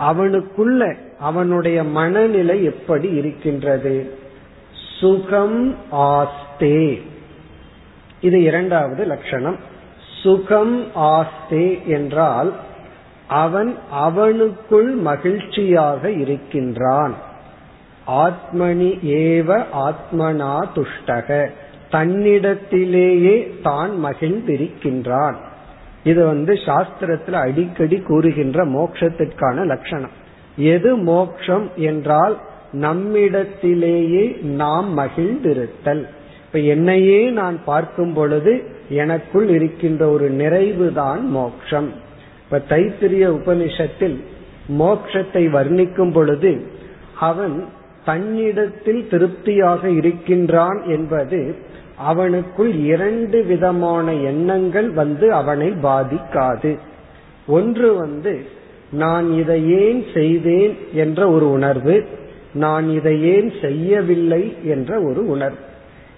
[0.00, 4.14] அவனுக்குள்ள அவனுடைய மனநிலை எப்படி இருக்கின்றது?
[5.00, 7.02] சுகம் ஆஸ்தே.
[8.20, 9.56] இது இரண்டாவது லட்சணம்.
[10.22, 12.54] சுகம் ஆஸ்தே என்றால்
[13.28, 17.14] அவன் அவனுக்குள் மகிழ்ச்சியாக இருக்கின்றான்.
[18.06, 21.50] ஆத்மனி ஏவ ஆத்மனா துஷ்டக.
[21.92, 25.36] தன்னிடத்திலேயே தான் மகிழ்ந்திருக்கின்றான்.
[26.04, 30.14] இது வந்து சாஸ்திரத்துல அடிக்கடி கூறுகின்ற மோட்சத்திற்கான லட்சணம்.
[30.72, 32.34] எது மோக்ஷம் என்றால்
[32.84, 34.24] நம்மிடத்திலேயே
[34.60, 36.02] நாம் மகிழ்ந்திருத்தல்.
[36.44, 38.52] இப்ப என்னையே நான் பார்க்கும் பொழுது
[38.94, 41.88] எனக்குள் இருக்கின்ற ஒரு நிறைவு தான் மோக்ஷம்
[42.42, 44.16] இப்ப தைத்திரிய உபனிஷத்தில்
[44.80, 46.50] மோக்ஷத்தை வர்ணிக்கும் பொழுது
[47.28, 47.54] அவன்
[48.04, 51.40] தன்னிடத்தில் திருப்தியாக இருக்கின்றான் என்பது
[51.98, 56.78] அவனுக்குள் இரண்டு விதமான எண்ணங்கள் வந்து அவனை பாதிக்காது.
[57.46, 58.46] ஒன்று வந்து
[58.92, 60.76] நான் இதை ஏன் செய்தேன்?
[60.92, 62.06] என்ற ஒரு உணர்வு
[62.52, 64.56] நான் இதை ஏன் செய்யவில்லை?
[64.62, 65.58] என்ற ஒரு உணர்வு.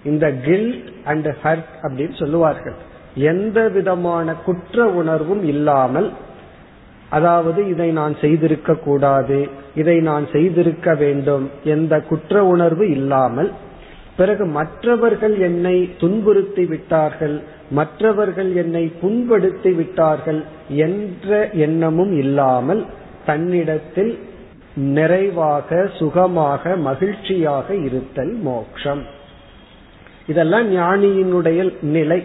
[0.05, 2.75] இந்த கில்ட் அண்ட் ஹர்ட் அப்படின்னு சொல்லுவார்கள்.
[3.15, 6.11] எந்த விதமான குற்ற உணர்வும் இல்லாமல்
[7.09, 13.51] அதாவது இதை நான் செய்திருக்க கூடாது இதை நான் செய்திருக்க வேண்டும் எந்த குற்ற உணர்வு இல்லாமல்
[14.17, 22.85] பிறகு மற்றவர்கள் என்னை துன்புறுத்தி விட்டார்கள் மற்றவர்கள் என்னை புண்படுத்தி விட்டார்கள் என்ற எண்ணமும் இல்லாமல்
[23.25, 24.19] தன்னிடத்தில்
[24.75, 29.03] நிறைவாக சுகமாக மகிழ்ச்சியாக இருத்தல் மோக்ஷம்
[30.27, 32.21] இதெல்லாம் ஞானியினுடைய நிலை.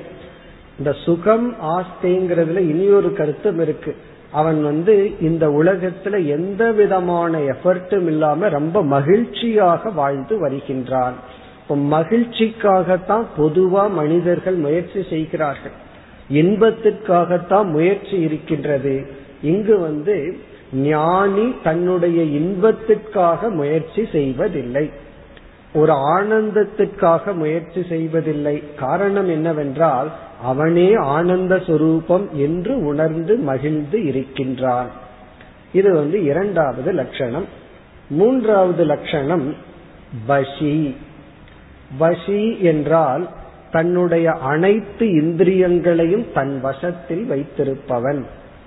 [0.79, 3.97] இந்த சுகம் ஆஸ்தேங்கிறதுல இனியொரு கருத்தும் இருக்கு.
[4.31, 11.15] அவன் வந்து இந்த உலகத்துல எந்த விதமான எஃபர்ட்டும் இல்லாம ரொம்ப மகிழ்ச்சியாக வாழ்ந்து வருகின்றான்.
[11.75, 15.73] மகிழ்ச்சிக்காகத்தான் பொதுவா மனிதர்கள் முயற்சி செய்கிறார்கள்.
[16.33, 19.07] இன்பத்திற்காகத்தான் முயற்சி இருக்கின்றது.
[19.43, 20.39] இங்கு வந்து
[20.73, 24.91] ஞானி தன்னுடைய இன்பத்திற்காக முயற்சி செய்வதில்லை.
[25.75, 28.63] ஒரு ஆனந்தத்திற்காக முயற்சி செய்வதில்லை.
[28.79, 34.89] காரணம் என்னவென்றால் அவனே ஆனந்த சுரூபம் என்று உணர்ந்து மகிழ்ந்து இருக்கின்றான்.
[35.73, 37.45] இது வந்து இரண்டாவது லட்சணம்.
[38.09, 39.55] மூன்றாவது லட்சணம்
[40.27, 40.97] பஷி
[41.99, 43.29] வசி என்றால்
[43.71, 48.23] தன்னுடைய அனைத்து இந்திரியங்களையும் தன் வசத்தில் வைத்திருப்பவன்.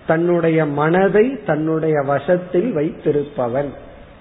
[0.08, 3.70] தன்னுடைய மனதை தன்னுடைய வசத்தில் வைத்திருப்பவன்.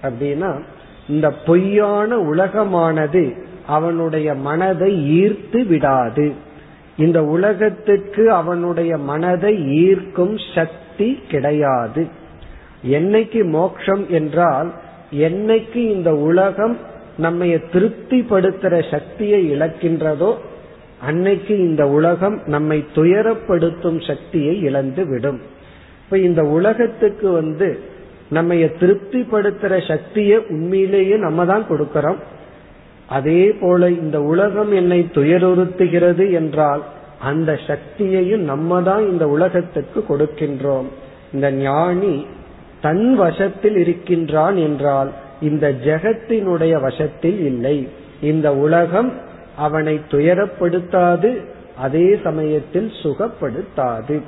[0.03, 0.61] அப்படின்னா
[1.07, 6.31] இந்த பொய்யான உலகமானது அவனுடைய மனதை ஈர்த்து விடாது.
[6.97, 12.07] இந்த உலகத்துக்கு அவனுடைய மனதை ஈர்க்கும் சக்தி கிடையாது.
[12.91, 14.73] என்னைக்கு மோக்ஷம் என்றால்
[15.11, 16.77] என்னைக்கு இந்த உலகம்
[17.17, 20.35] நம்ம திருப்திப்படுத்துற சக்தியை இழக்கின்றதோ
[21.01, 25.41] அன்னைக்கு இந்த உலகம் நம்மை துயரப்படுத்தும் சக்தியை இழந்து விடும்.
[26.03, 27.79] இப்ப இந்த உலகத்துக்கு வந்து
[28.29, 32.17] நம்ம திருப்திப்படுத்துற சக்தியை உண்மையிலேயே நம்ம தான் கொடுக்கறோம்.
[33.07, 36.83] அதே போல இந்த உலகம் என்னை துயருறுத்துகிறது என்றால்
[37.19, 40.85] அந்த சக்தியையும் நம்ம தான் இந்த உலகத்துக்கு கொடுக்கின்றோம்.
[41.33, 42.25] இந்த ஞானி
[42.81, 47.87] தன் வசத்தில் இருக்கின்றான் என்றால் இந்த ஜெகத்தினுடைய வசத்தில் இல்லை.
[48.21, 49.13] இந்த உலகம்
[49.57, 51.43] அவனை துயரப்படுத்தாது
[51.77, 54.21] அதே சமயத்தில் சுகப்படுத்தாது.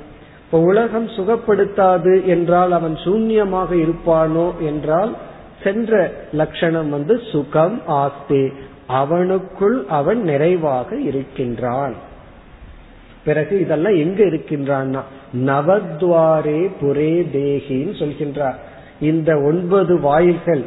[0.44, 5.16] இப்ப உலகம் சுகப்படுத்தாது என்றால் அவன் சூன்யமாக இருப்பானோ என்றால்
[5.64, 8.52] சென்ற லட்சணம் வந்து சுகம் ஆஸ்தி.
[8.88, 11.94] அவனுக்குள் அவன் நிறைவாக இருக்கின்றான்.
[13.24, 15.00] பிறகு இதெல்லாம் எங்க இருக்கின்றான்னா
[15.36, 18.54] நவத்வாரே புரே தேகின்னு சொல்கின்றார்.
[19.00, 20.64] இந்த ஒன்பது வாயில்கள்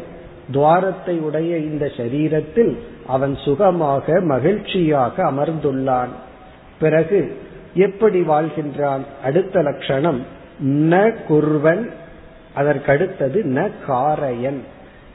[0.51, 6.13] துவாரத்தை உடைய இந்த சரீரத்தில் அவன் சுகமாக மகிழ்ச்சியாக அமர்ந்துள்ளான்.
[6.79, 7.38] பிறகு
[7.73, 9.01] எப்படி வாழ்கின்றான்?
[9.23, 10.25] அடுத்த லட்சணம்
[10.65, 11.89] ந குர்வன்
[12.55, 14.59] அதற்கடுத்தது ந காரையன்.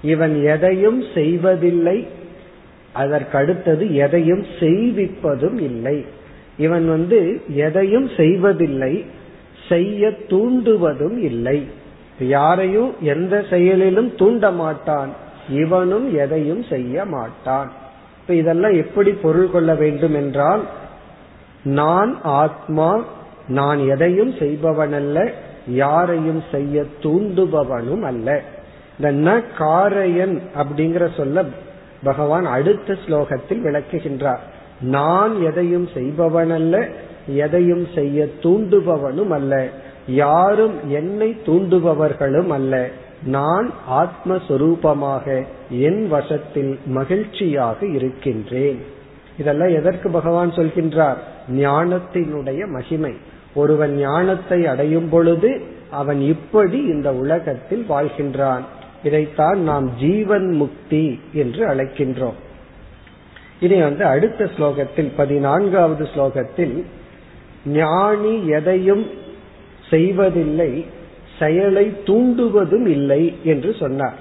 [0.03, 2.07] இவன் எதையும் செய்வதில்லை
[2.95, 6.05] அதற்கடுத்தது எதையும் செய்விப்பதும் இல்லை.
[6.59, 9.05] இவன் வந்து எதையும் செய்வதில்லை
[9.69, 11.67] செய்ய தூண்டுவதும் இல்லை.
[12.19, 17.73] யாரையும் எந்த செயலிலும் தூண்ட மாட்டான் இவனும் எதையும் செய்ய மாட்டான்.
[18.21, 20.63] இப்ப இதெல்லாம் எப்படி பொருள் கொள்ள வேண்டும் என்றால்
[21.65, 23.05] நான் ஆத்மா
[23.49, 25.31] நான் எதையும் செய்பவன் அல்ல
[25.69, 28.43] யாரையும் செய்ய தூண்டுபவனும் அல்ல.
[28.99, 31.45] இந்த ந காரையன் அப்படிங்கிற சொல்ல
[32.03, 34.39] பகவான் அடுத்த ஸ்லோகத்தில் விளக்குகின்றார்.
[34.81, 36.89] நான் எதையும் செய்பவன் அல்ல
[37.27, 39.69] எதையும் செய்ய தூண்டுபவனும் அல்ல
[40.07, 42.89] யாரும் என்னை தூண்டுபவர்களும் அல்ல.
[43.25, 48.79] நான் ஆத்மஸ்வரூபமாக என் வசத்தில் மகிழ்ச்சியாக இருக்கின்றேன்.
[49.39, 51.17] இதெல்லாம் எதற்கு பகவான் சொல்கின்றார்?
[51.51, 53.13] ஞானத்தினுடைய மகிமை.
[53.55, 55.61] ஒருவன் ஞானத்தை அடையும் பொழுது
[55.91, 58.61] அவன் இப்படி இந்த உலகத்தில் வாழ்கின்றான்.
[59.05, 62.39] இதைத்தான் நாம் ஜீவன் முக்தி என்று அழைக்கின்றோம்.
[63.61, 66.85] இனி வந்து அடுத்த ஸ்லோகத்தில் பதினான்காவது ஸ்லோகத்தில்
[67.67, 69.07] ஞானி எதையும்
[69.91, 70.87] செய்வதில்லை
[71.39, 74.19] செயலை தூண்டுவதும் இல்லை என்று சொன்னார்.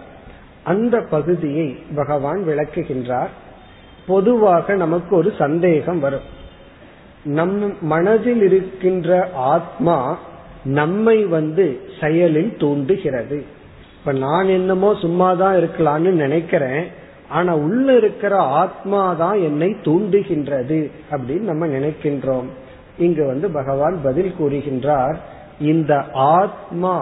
[0.63, 3.27] அந்த பகுதியை பகவான் விளக்குகின்றார்.
[4.07, 6.41] பொதுவாக நமக்கு ஒரு சந்தேகம் வரும்.
[7.23, 10.19] நம் மனதில் இருக்கின்ற ஆத்மா
[10.63, 13.43] நம்மை வந்து செயலில் தூண்டுகிறது.
[13.99, 16.85] இப்ப நான் என்னமோ சும்மாதான் இருக்கலாம்னு நினைக்கிறேன்.
[17.29, 22.45] ஆனா உள்ள இருக்கிற ஆத்மா தான் என்னை தூண்டுகின்றது அப்படின்னு நம்ம நினைக்கின்றோம்.
[22.97, 25.15] இங்கு வந்து பகவான் பதில் கூறுகின்றார்.
[25.63, 25.93] இந்த
[26.35, 26.95] ஆத்மா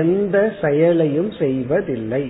[0.00, 2.24] எந்த செயலையும் செய்வதில்லை.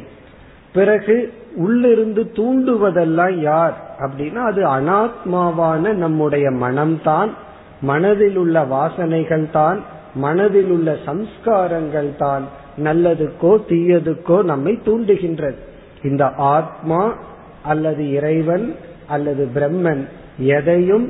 [0.72, 1.16] பிறகு
[1.56, 3.76] உள்ளிருந்து தூண்டுவதெல்லாம் யார்?
[3.98, 7.30] அப்படின்னா அது அனாத்மாவான நம்முடைய மனம்தான்
[7.82, 9.78] மனதில் உள்ள வாசனைகள் தான்
[10.14, 12.44] மனதில் உள்ள சம்ஸ்காரங்கள் தான்
[12.78, 15.60] நல்லதுக்கோ தீயதுக்கோ நம்மை தூண்டுகின்றது.
[16.02, 17.00] இந்த ஆத்மா
[17.62, 18.66] அல்லது இறைவன்
[19.06, 20.02] அல்லது பிரம்மன்
[20.56, 21.06] எதையும்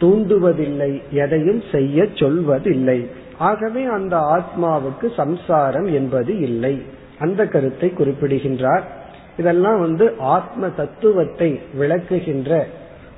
[0.00, 2.98] தூண்டுவதில்லை எதையும் செய்ய சொல்வதில்லை.
[3.38, 6.82] ஆகவே அந்த ஆத்மாவுக்கு சம்சாரம் என்பது இல்லை.
[7.18, 9.02] அந்த கருத்தை குறிப்பிடுகின்றார்.
[9.36, 12.66] இதெல்லாம் வந்து ஆத்ம தத்துவத்தை விளக்குகின்ற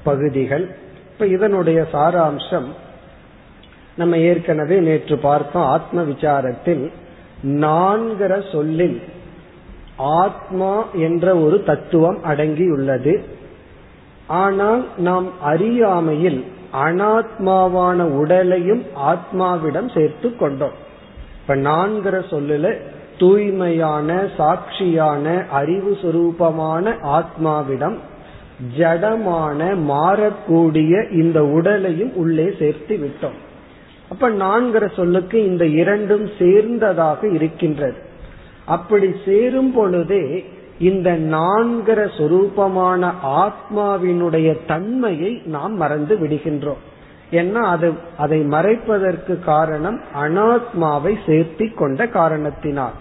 [0.05, 0.76] பகுதிகள்.
[1.12, 2.66] இப்ப இதனுடைய சாராம்சம்
[3.96, 5.62] நம்ம ஏற்கனவே நேற்று பார்த்தோம்.
[5.62, 6.90] ஆத்ம விசாரத்தில்
[7.46, 9.02] நான்கிற சொல்லில்
[9.96, 13.24] ஆத்மா என்ற ஒரு தத்துவம் அடங்கியுள்ளது.
[14.26, 20.85] ஆனால் நாம் அறியாமையில் அனாத்மாவான உடலையும் ஆத்மாவிடம் சேர்த்து கொண்டோம்.
[21.40, 22.76] இப்ப நான்கிற சொல்லுல
[23.18, 27.96] தூய்மையான சாட்சியான அறிவு சுரூபமான ஆத்மாவிடம்
[28.79, 33.38] ஜடமான மாறக்கூடிய இந்த உடலையும் உள்ளே சேர்த்து விட்டோம்.
[34.09, 37.96] அப்ப நான்கிற சொல்லுக்கு இந்த இரண்டும் சேர்ந்ததாக இருக்கின்றது.
[38.64, 40.44] அப்படி சேரும் பொழுதே
[40.79, 46.83] இந்த நான்கிற சொரூபமான ஆத்மாவினுடைய தன்மையை நாம் மறந்து விடுகின்றோம்.
[47.31, 52.93] ஏன்னா அது அதை மறைப்பதற்கு காரணம் அனாத்மாவை சேர்த்தி கொண்ட காரணத்தினால்.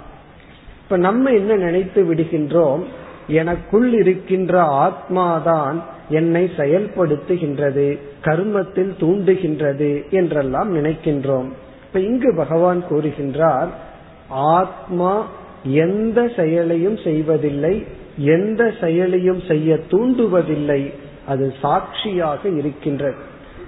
[0.83, 2.83] இப்ப நம்ம என்ன நினைத்து விடுகின்றோம்?
[3.27, 11.49] எனக்குள் இருக்கின்ற ஆத்மாதான் என்னை செயல்படுத்துகின்றது கர்மத்தில் தூண்டுகின்றது என்றெல்லாம் நினைக்கின்றோம்.
[11.85, 13.67] இப்ப இங்கு பகவான் கூறுகின்றார்
[14.29, 15.25] ஆத்மா
[15.65, 17.83] எந்த செயலையும் செய்வதில்லை
[18.17, 20.93] எந்த செயலையும் செய்ய தூண்டுவதில்லை
[21.27, 23.15] அது சாட்சியாக இருக்கின்றது.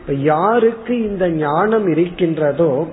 [0.07, 2.87] யாருக்கு இந்த ஞானம் இருக்கின்றதோ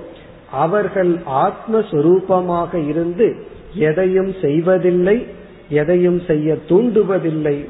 [0.51, 3.37] அவர்கள் ஆத்மஸ்வரூபமாக இருந்து
[3.75, 5.27] எதையும் செய்வதில்லை
[5.69, 7.65] எதையும் செய்ய தூண்டுவதில்லை.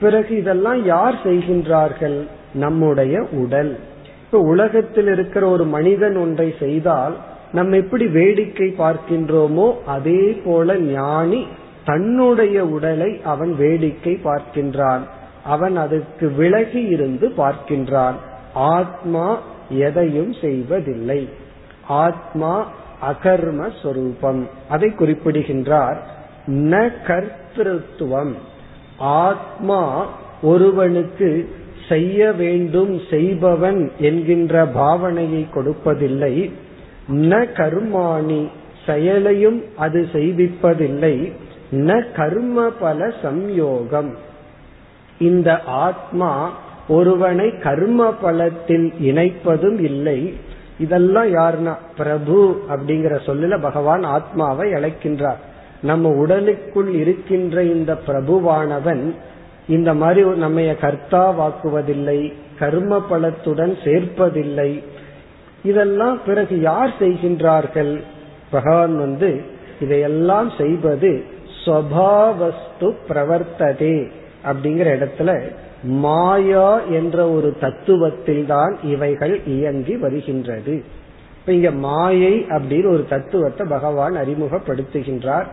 [0.00, 2.26] பிறகு இதெல்லாம் யார் செய்கின்றார்கள்?
[2.54, 3.78] நம்முடைய உடல்.
[4.24, 7.16] இப்ப உலகத்தில் இருக்கிற ஒரு மனிதன் ஒன்றை செய்தால்
[7.52, 11.46] நம்ம எப்படி வேடிக்கை பார்க்கின்றோமோ அதே போல ஞானி
[11.84, 15.00] தன்னுடைய உடலை அவன் வேடிக்கை பார்க்கின்றான்.
[15.44, 18.14] அவன் அதற்கு விலகி இருந்து பார்க்கின்றான்.
[18.54, 19.38] ஆத்மா
[19.68, 21.28] எதையும் செய்வதில்லை.
[21.88, 22.66] ஆத்மா
[23.02, 26.02] அகர்ம ஸ்வரூபம் அதை குறிப்பிடுகின்றார்
[26.46, 28.32] ந கர்த்தத்துவம்
[28.98, 30.06] ஆத்மா
[30.42, 31.48] ஒருவனுக்கு
[31.88, 36.52] செய்ய வேண்டும் செய்பவன் என்கின்ற பாவனையை கொடுப்பதில்லை.
[37.10, 38.48] ந கர்மாணி
[38.86, 41.32] செயலையும் அது செய்விப்பதில்லை.
[41.72, 44.14] ந கர்ம பல சம்யோகம்.
[45.18, 46.52] இந்த ஆத்மா
[46.88, 50.34] ஒருவனை கர்ம பலத்தில் இணைப்பதும் இல்லை.
[50.78, 51.74] இதெல்லாம் யாருன்னா?
[51.96, 55.36] பிரபு அப்படிங்கிற சொல்லுல பகவான் ஆத்மாவை அழைக்கின்றார்.
[55.82, 59.14] நம்ம உடலுக்குள் இருக்கின்ற இந்த பிரபுவானவன்
[59.68, 64.82] இந்த மாதிரி நம்ம கர்த்தா வாக்குவதில்லை கர்ம பலத்துடன் சேர்ப்பதில்லை
[65.66, 67.92] இதெல்லாம் பிறகு யார் செய்கின்றார்கள்?
[68.50, 69.30] பகவான் வந்து
[69.80, 71.10] இதையெல்லாம் செய்வது
[71.64, 73.96] ஸ்வபாவஸ்து பிரவர்த்ததே
[74.44, 75.30] அப்படிங்கிற இடத்துல
[75.82, 80.74] மாயா என்ற ஒரு தத்துவத்தில் தான் இவைகள் இயங்கி வருகின்றது.
[81.38, 85.48] இப்ப இங்க மாயை அப்படின்னு ஒரு தத்துவத்தை பகவான் அறிமுகப்படுத்துகின்றார்.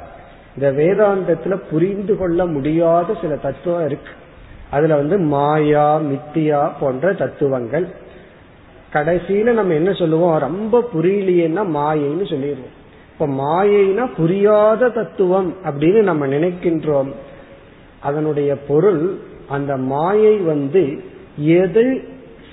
[0.55, 4.13] இந்த வேதாந்தத்துல புரிந்து கொள்ள முடியாத சில தத்துவம் இருக்கு.
[4.69, 7.87] அதுல வந்து மாயா மித்தியா போன்ற தத்துவங்கள்.
[8.93, 10.39] கடைசியில நம்ம என்ன சொல்லுவோம்?
[10.39, 12.81] ரொம்ப புரியலையேன்னா மாயைன்னு சொல்லிடுவோம்.
[13.11, 17.11] இப்ப மாயைனா புரியாத தத்துவம் அப்படின்னு நம்ம நினைக்கின்றோம்.
[17.99, 19.17] அதனுடைய பொருள்
[19.49, 21.03] அந்த மாயை வந்து
[21.37, 22.03] எது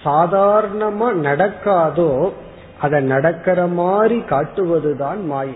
[0.04, 2.30] சாதாரணமா நடக்காதோ
[2.80, 5.54] அதை நடக்கிற மாதிரி காட்டுவதுதான் மாயை.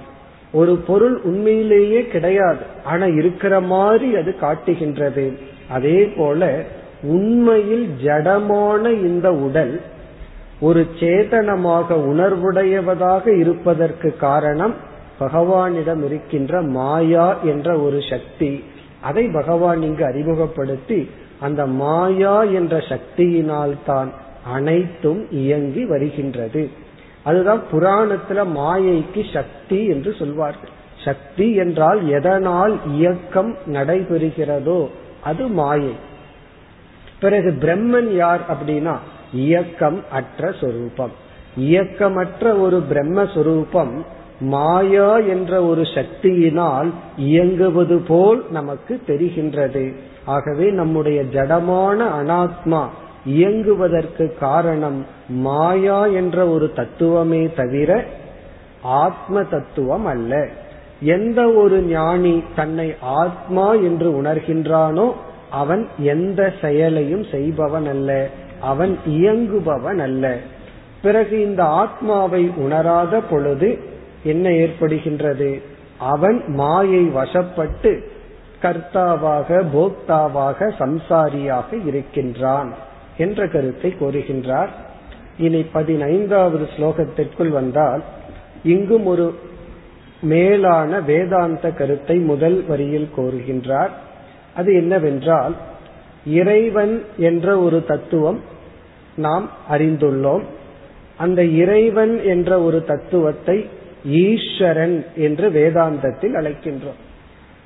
[0.53, 5.39] ஒரு பொருள் உண்மையிலேயே கிடையாது ஆனா இருக்கிற மாதிரி அது காட்டுகின்றது.
[5.69, 6.63] அதே போல
[7.03, 9.81] உண்மையில் ஜடமான இந்த உடல்
[10.61, 14.75] ஒரு சேதனமாக உணர்வுடையவதாக இருப்பதற்கு காரணம்
[15.21, 18.65] பகவானிடம் இருக்கின்ற மாயா என்ற ஒரு சக்தி.
[19.01, 24.13] அதை பகவான் இங்கு அறிமுகப்படுத்தி அந்த மாயா என்ற சக்தியினால் தான்
[24.53, 26.71] அனைத்தும் இயங்கி வருகின்றது.
[27.25, 30.71] அதுதான் புராணத்துல மாயைக்கு சக்தி என்று சொல்வார்கள்.
[31.05, 34.89] சக்தி என்றால் எதனால் இயக்கம் நடைபெறுகிறதோ
[35.23, 35.95] அது மாயை.
[37.21, 38.99] பிறகு பிரம்மன் யார் அப்படின்னா
[39.35, 41.13] இயக்கம் அற்ற சொரூபம்.
[41.57, 43.95] இயக்கமற்ற ஒரு பிரம்மஸ்வரூபம்
[44.41, 49.95] மாயா என்ற ஒரு சக்தியினால் இயங்குவது போல் நமக்கு தெரிகின்றது.
[50.25, 52.83] ஆகவே நம்முடைய ஜடமான அனாத்மா
[53.29, 58.05] இயங்குவதற்கு காரணம் மாயா என்ற ஒரு தத்துவமே தவிர
[58.83, 60.49] ஆத்ம தத்துவம் அல்ல.
[61.01, 65.13] எந்த ஒரு ஞானி தன்னை ஆத்மா என்று உணர்கின்றானோ
[65.51, 68.29] அவன் எந்த செயலையும் செய்பவன் அல்ல.
[68.65, 70.25] அவன் இயங்குபவன் அல்ல.
[71.03, 73.69] பிறகு இந்த ஆத்மாவை உணராத பொழுது
[74.25, 75.51] என்ன ஏற்படுகின்றது?
[75.99, 77.93] அவன் மாயை வசப்பட்டு
[78.63, 82.71] கர்த்தாவாக போக்தாவாக சம்சாரியாக இருக்கின்றான்
[83.19, 84.73] என்ற கருத்தை கூறுகின்றார்.
[85.39, 88.03] இனி பதினைந்தாவது ஸ்லோகத்திற்குள் வந்தால்
[88.65, 89.27] இங்கும் ஒரு
[90.23, 93.93] மேலான வேதாந்த கருத்தை முதல் வரியில் கூறுகின்றார்.
[94.55, 95.55] அது என்னவென்றால்
[96.27, 98.41] இறைவன் என்ற ஒரு தத்துவம்
[99.17, 100.43] நாம் அறிந்துள்ளோம்.
[101.17, 103.69] அந்த இறைவன் என்ற ஒரு தத்துவத்தை
[104.05, 107.01] ஈஸ்வரன் என்று வேதாந்தத்தில் அழைக்கின்றோம்.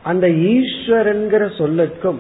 [0.02, 2.18] அந்த ஈஸ்வரன்கிற சொல்லுக்கும்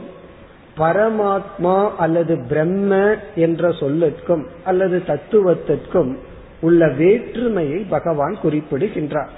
[0.78, 6.16] பரமாத்மா அல்லது பிரம்ம என்ற சொல்லுக்கும் அல்லது தத்துவத்திற்கும்
[6.60, 9.30] உள்ள வேற்றுமையை பகவான் குறிப்பிடுகின்றார்.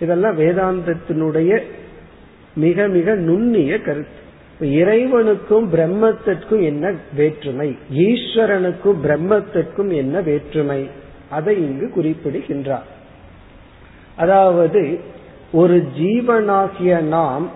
[0.00, 1.62] இதெல்லாம் வேதாந்தத்தினுடைய
[2.54, 4.24] மிக மிக நுண்ணிய கருத்து.
[4.60, 7.76] இறைவனுக்கும் பிரம்மத்திற்கும் என்ன வேற்றுமை?
[7.94, 10.88] ஈஸ்வரனுக்கும் பிரம்மத்திற்கும் என்ன வேற்றுமை?
[11.30, 12.94] அதை இங்கு குறிப்பிடுகின்றார்.
[14.16, 15.00] அதாவது
[15.52, 17.50] ஒரு ஜீவனாகிய நாம்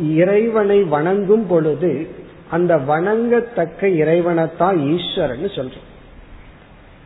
[0.00, 2.08] இறைவனை வணங்கும் பொழுது
[2.50, 5.88] அந்த வணங்கத்தக்க இறைவனைத்தான் ஈஸ்வரன் சொல்றோம்.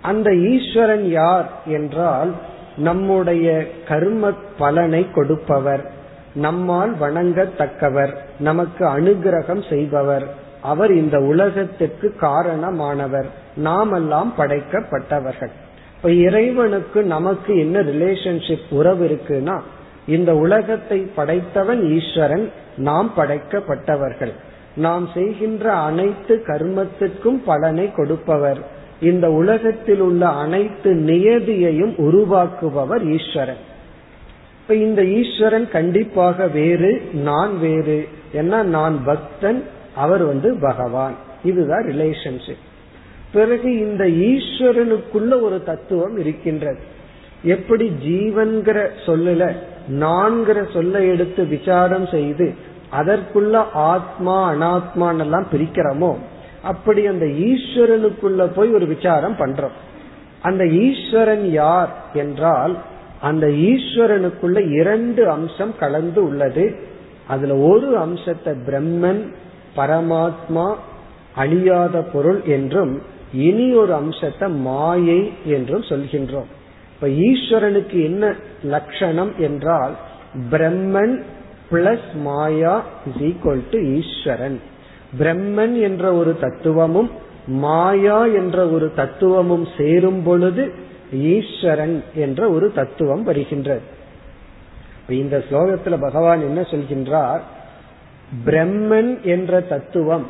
[0.00, 2.32] அந்த ஈஸ்வரன் யார் என்றால்
[2.76, 5.92] நம்முடைய கர்ம பலனை கொடுப்பவர்.
[6.34, 10.46] நம்மால் வணங்கத்தக்கவர் நமக்கு அனுகிரகம் செய்பவர்.
[10.62, 13.26] அவர் இந்த உலகத்திற்கு காரணமானவர்.
[13.56, 15.50] நாமெல்லாம் படைக்கப்பட்டவர்கள்.
[15.96, 19.60] இப்ப இறைவனுக்கு நமக்கு என்ன ரிலேஷன்ஷிப் உறவு இருக்குன்னா
[20.06, 24.32] இந்த உலகத்தை படைத்தவன் ஈஸ்வரன் நாம் படைக்கப்பட்டவர்கள்.
[24.76, 28.58] நாம் செய்கின்ற அனைத்து கர்மத்துக்கும் பலனை கொடுப்பவர்.
[29.00, 33.66] இந்த உலகத்தில் உள்ள அனைத்து நியதியையும் உருவாக்குபவர் ஈஸ்வரன்.
[34.70, 38.08] இப்ப இந்த ஈஸ்வரன் கண்டிப்பாக வேறு நான் வேறு.
[38.34, 39.60] ஏன்னா நான் பக்தன்
[39.94, 41.14] அவர் வந்து பகவான்.
[41.44, 42.64] இதுதான் ரிலேஷன்ஷிப்
[43.32, 46.78] பிறகு இந்த ஈஸ்வரனுக்குள்ள ஒரு தத்துவம் இருக்கின்றது.
[47.42, 49.48] எப்படி ஜீவன்கிற சொல்லல
[50.02, 52.54] நான்கிற சொல்ல எடுத்து விசாரம் செய்து
[52.92, 56.12] அதற்குள்ள ஆத்மா அனாத்மான் எல்லாம் பிரிக்கிறோமோ
[56.62, 59.76] அப்படி அந்த ஈஸ்வரனுக்குள்ள போய் ஒரு விசாரம் பண்றோம்.
[60.42, 62.76] அந்த ஈஸ்வரன் யார் என்றால்
[63.20, 66.64] அந்த ஈஸ்வரனுக்குள்ள இரண்டு அம்சம் கலந்து உள்ளது.
[67.26, 69.22] அதுல ஒரு அம்சத்தை பிரம்மன்
[69.76, 70.66] பரமாத்மா
[71.34, 73.02] அழியாத பொருள் என்றும்
[73.32, 76.48] இனி ஒரு அம்சத்தை மாயை என்றும் சொல்கின்றோம்.
[76.94, 79.94] இப்ப ஈஸ்வரனுக்கு என்ன லட்சணம் என்றால்
[80.50, 81.22] Brahman
[81.70, 84.58] plus Maya is equal to Eswaran.
[85.18, 87.10] Brahman என்ற ஒரு தத்துவமும்
[87.46, 90.64] மாயா என்ற ஒரு தத்துவமும் சேரும் பொழுது
[91.12, 93.80] ஈஸ்வரன் என்ற ஒரு தத்துவம் வருகின்றது.
[95.08, 97.40] இந்த ஸ்லோகத்துல பகவான் என்ன சொல்கின்றார்?
[98.46, 100.26] பிரம்மன் என்ற தத்துவம்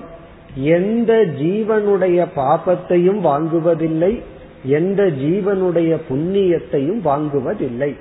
[0.54, 4.22] எந்த ஜீவனுடைய பாபத்தையும் வாங்குவதில்லை
[4.64, 7.96] எந்த ஜீவனுடைய புண்ணியத்தையும் வாங்குவதில்லை.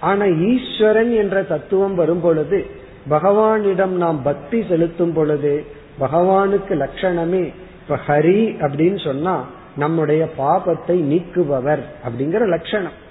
[0.00, 2.66] ஆனா ஈஸ்வரன் என்ற தத்துவம் வரும் பொழுது
[3.10, 5.64] பகவானிடம் நாம் பக்தி செலுத்தும் பொழுது
[6.00, 7.52] பகவானுக்கு லட்சணமே
[7.82, 9.44] இப்ப ஹரி அப்படின்னு சொன்னா
[9.76, 13.04] நம்முடைய பாபத்தை நீக்குபவர் அப்படிங்கிற லட்சணம்.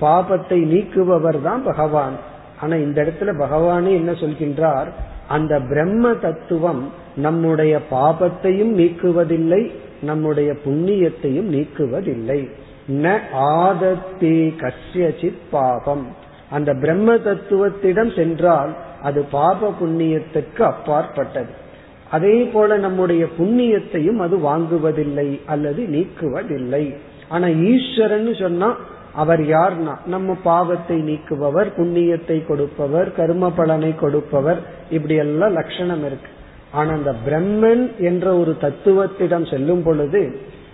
[0.00, 2.16] பாபத்தை நீக்குபவர் தான் பகவான்.
[2.60, 4.88] ஆனா இந்த இடத்துல பகவானே என்ன சொல்கின்றார்?
[5.28, 12.50] அந்த பிரம்ம தத்துவம் நம்முடைய பாபத்தையும் நீக்குவதில்லை நம்முடைய புண்ணியத்தையும் நீக்குவதில்லை.
[12.88, 16.06] ந ஆதத்தி கசியசித் பாபம்.
[16.50, 21.66] அந்த பிரம்ம தத்துவத்திடம் சென்றால் அது பாப புண்ணியத்துக்கு அப்பாற்பட்டது.
[22.10, 26.94] அதே போல நம்முடைய புண்ணியத்தையும் அது வாங்குவதில்லை அல்லது நீக்குவதில்லை.
[27.28, 28.76] ஆனா ஈஸ்வரன் சொன்னா
[29.14, 29.94] அவர் யார்னா?
[30.06, 34.60] நம்ம பாவத்தை நீக்குபவர் புண்ணியத்தை கொடுப்பவர் கர்ம பலனை கொடுப்பவர்.
[34.90, 36.30] இப்படி எல்லாம் லட்சணம் இருக்கு.
[36.70, 40.22] ஆனா அந்த பிரம்மன் என்ற ஒரு தத்துவத்திடம் செல்லும் பொழுது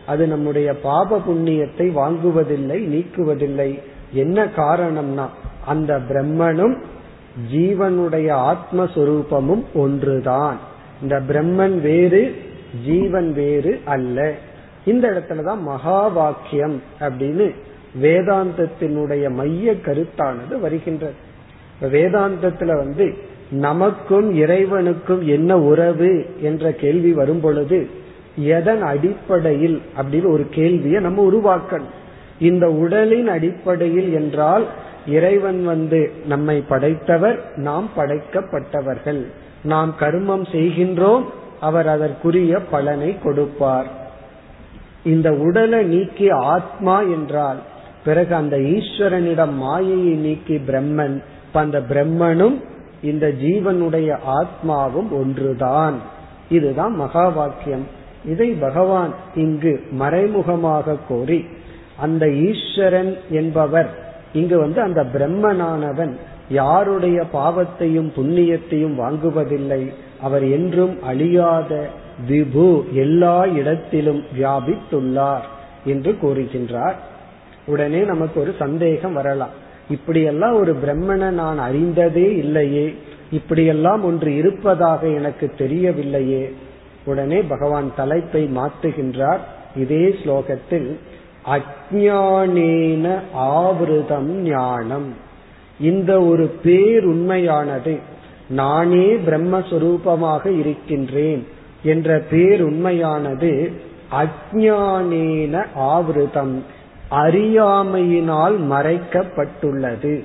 [0.06, 3.80] அது நம்முடைய பாப புண்ணியத்தை வாங்குவதில்லை நீக்குவதில்லை.
[4.12, 5.26] என்ன காரணம்னா
[5.66, 6.76] அந்த பிரம்மனும்
[7.52, 10.58] ஜீவனுடைய ஆத்மஸ்வரூபமும் ஒன்றுதான்.
[11.02, 12.34] இந்த பிரம்மன் வேறு
[12.86, 14.34] ஜீவன் வேறு அல்ல.
[14.84, 17.54] இந்த இடத்துலதான் மகா வாக்கியம் அப்படின்னு
[18.02, 21.12] வேதாந்தத்தினுடைய மைய கருத்தானது வருகின்றது.
[21.82, 23.14] வேதாந்தத்துல வந்து
[23.50, 27.88] நமக்கும் இறைவனுக்கும் என்ன உறவு என்ற கேள்வி வரும் பொழுது
[28.36, 31.92] எதன் அடிப்படையில் அப்படின்னு ஒரு கேள்வியை நம்ம உருவாக்கணும்.
[32.38, 34.66] இந்த உடலின் அடிப்படையில் என்றால்
[35.06, 39.26] இறைவன் வந்து நம்மை படைத்தவர் நாம் படைக்கப்பட்டவர்கள்.
[39.64, 41.24] நாம் கர்மம் செய்கின்றோம்
[41.60, 43.88] அவர் அதற்குரிய பலனை கொடுப்பார்.
[45.04, 47.60] இந்த உடலை நீக்கி ஆத்மா என்றால்
[48.04, 51.16] பிறகு அந்த ஈஸ்வரனிடம் மாயையை நீக்கி பிரம்மன்
[51.52, 52.56] அந்த பிரம்மனும்
[53.02, 55.96] இந்த ஜீவனுடைய ஆத்மாவும் ஒன்றுதான்.
[56.48, 57.86] இதுதான் மகா வாக்கியம்
[58.24, 61.44] இதை பகவான் இங்கு மறைமுகமாக கோரி
[61.96, 63.90] அந்த ஈஸ்வரன் என்பவர்
[64.32, 66.14] இங்கு வந்து அந்த பிரம்மனானவன்
[66.48, 69.92] யாருடைய பாவத்தையும் புண்ணியத்தையும் வாங்குவதில்லை.
[70.20, 71.88] அவர் என்றும் அழியாத
[72.28, 75.42] விபு எல்லா இடத்திலும் வியாபித்துள்ளார்
[75.84, 76.94] என்று கூறுகின்றார்.
[77.66, 79.62] உடனே நமக்கு ஒரு சந்தேகம் வரலாம்.
[79.90, 82.94] இப்படியெல்லாம் ஒரு பிரம்மனை நான் அறிந்ததே இல்லையே.
[83.30, 86.52] இப்படியெல்லாம் ஒன்று இருப்பதாக எனக்கு தெரியவில்லையே.
[87.04, 89.38] உடனே பகவான் தலைப்பை மாற்றுகின்றார்.
[89.76, 90.96] இதே ஸ்லோகத்தில்
[91.46, 95.32] அஜானேன ஆவிருதம் ஞானம்.
[95.80, 97.98] இந்த ஒரு பேருண்மையானது
[98.48, 101.46] நானே பிரம்மஸ்வரூபமாக இருக்கின்றேன்
[101.82, 103.72] என்ற பேருண்மையானது
[104.12, 106.62] அஜானேன ஆவிருதம்
[107.10, 110.24] அறியாமையினால் மறைக்கப்பட்டுள்ளது.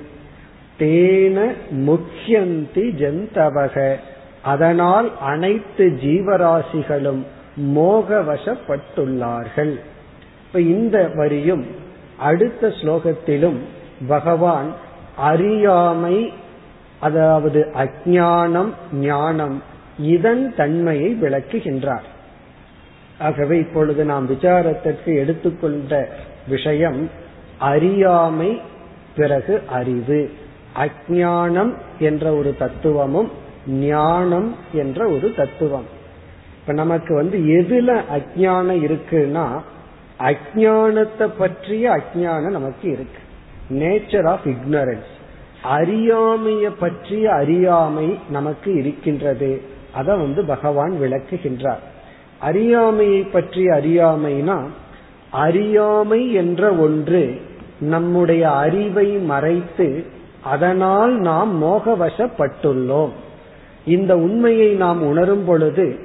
[0.78, 3.96] தேன முக்கியந்தி ஜந்தவக
[4.42, 7.22] அதனால் அனைத்து ஜீவராசிகளும்
[7.76, 9.78] மோகவசப்பட்டுள்ளார்கள்.
[10.46, 11.66] இப்ப இந்த வரியும்
[12.18, 13.56] அடுத்த ஸ்லோகத்திலும்
[14.08, 14.72] பகவான்
[15.20, 16.32] அறியாமை
[17.00, 19.62] அதாவது அஜானம் ஞானம்
[19.98, 22.06] இதன் தன்மையை விளக்குகின்றார்.
[23.18, 26.08] ஆகவே இப்பொழுது நாம் விசாரத்திற்கு எடுத்துக்கொண்ட
[26.48, 27.10] விஷயம்
[27.58, 28.60] அறியாமை
[29.16, 30.20] பிறகு அறிவு.
[30.76, 33.30] அஜானம் என்ற ஒரு தத்துவமும்
[33.66, 35.88] ஞானம் என்ற ஒரு தத்துவம்.
[36.60, 39.46] இப்ப நமக்கு வந்து எதுல அஜானம் இருக்குன்னா
[40.18, 43.19] அஜானத்தை பற்றிய அஜானம் நமக்கு இருக்கு.
[43.70, 45.10] நேச்சர் ஆஃப் இக்னரன்ஸ்
[45.78, 49.60] அறியாமைய பற்றிய அறியாமை நமக்கு இருக்கின்றது.
[49.92, 51.82] அதை வந்து பகவான் விளக்குகின்றார்.
[52.38, 54.62] அறியாமையை பற்றிய அறியாமைனா
[55.30, 57.40] அறியாமை என்ற ஒன்று
[57.80, 60.04] நம்முடைய அறிவை மறைத்து
[60.42, 63.10] அதனால் நாம் மோகவசப்பட்டுள்ளோம்.
[63.84, 65.98] இந்த உண்மையை நாம் உணரும் பொழுது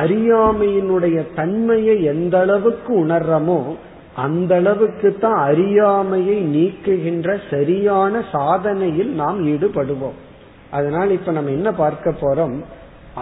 [0.00, 3.76] அறியாமையினுடைய தன்மையை எந்த அளவுக்கு உணர்றமோ
[4.20, 10.18] அந்த அளவுக்கு தான் அறியாமையை நீக்குகின்ற சரியான சாதனையில் நாம் ஈடுபடுவோம்.
[10.70, 12.56] அதனால் இப்ப நம்ம என்ன பார்க்க போறோம்?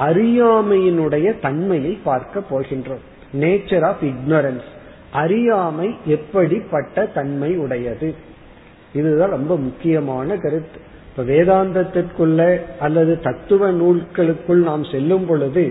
[0.05, 3.05] அறியாமையினுடைய தன்மையை பார்க்க போகின்றோம்.
[3.41, 4.69] நேச்சர் ஆஃப் இக்னரன்ஸ்
[5.13, 8.15] அறியாமை எப்படிப்பட்ட தன்மை உடையது?
[8.95, 10.79] இதுதான் ரொம்ப முக்கியமான கருத்து.
[11.11, 15.65] இப்ப வேதாந்தத்திற்குள்ள அல்லது தத்துவ நூல்களுக்குள் நாம் செல்லும் பொழுது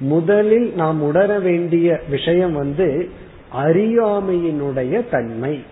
[0.00, 3.08] முதலில் நாம் உணர வேண்டிய விஷயம் வந்து
[3.62, 5.64] அறியாமையினுடைய தன்மை.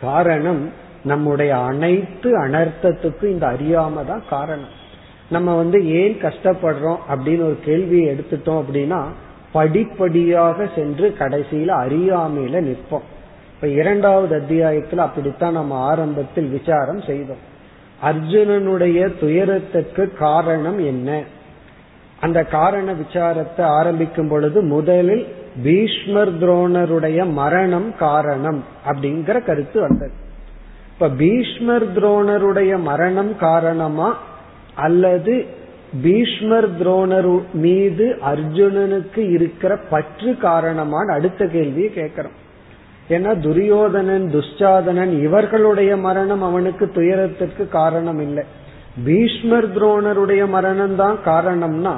[0.00, 0.70] காரணம்
[1.04, 4.82] நம்முடைய அனைத்து அனர்த்தத்துக்கும் இந்த அறியாம தான் காரணம்.
[5.30, 9.04] நம்ம வந்து ஏன் கஷ்டப்படுறோம் அப்படின்னு ஒரு கேள்வியை எடுத்துட்டோம் அப்படின்னா
[9.52, 13.06] படிப்படியாக சென்று கடைசியில அறியாமையில நிற்போம்.
[13.54, 17.52] இப்ப இரண்டாவது அத்தியாயத்துல அப்படித்தான் நம்ம ஆரம்பத்தில் விசாரம் செய்தோம்.
[18.02, 21.22] அர்ஜுனனுடைய துயரத்துக்கு காரணம் என்ன?
[22.20, 25.26] அந்த காரண விசாரத்தை ஆரம்பிக்கும் பொழுது முதலில்
[25.62, 30.12] பீஷ்மர் துரோணருடைய மரணம் காரணம் அப்படிங்கிற கருத்து வந்தது.
[30.92, 34.18] இப்ப பீஷ்மர் துரோணருடைய மரணம் காரணமா
[34.74, 35.44] அல்லது
[36.02, 42.42] பீஷ்மர் துரோணர் மீது அர்ஜுனனுக்கு இருக்கிற பற்று காரணமான அடுத்த கேள்வியை கேட்கிறோம்.
[43.08, 48.44] ஏன்னா துரியோதனன் துஷ்டாதனன் இவர்களுடைய மரணம் அவனுக்கு துயரத்திற்கு காரணம் இல்லை.
[49.04, 51.94] பீஷ்மர் துரோணருடைய மரணம் தான் காரணம்னா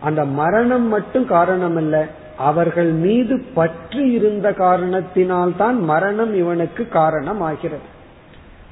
[0.00, 2.04] அந்த மரணம் மட்டும் காரணம் இல்லை.
[2.36, 7.94] அவர்கள் மீது பற்று இருந்த காரணத்தினால் தான் மரணம் இவனுக்கு காரணம் ஆகிறது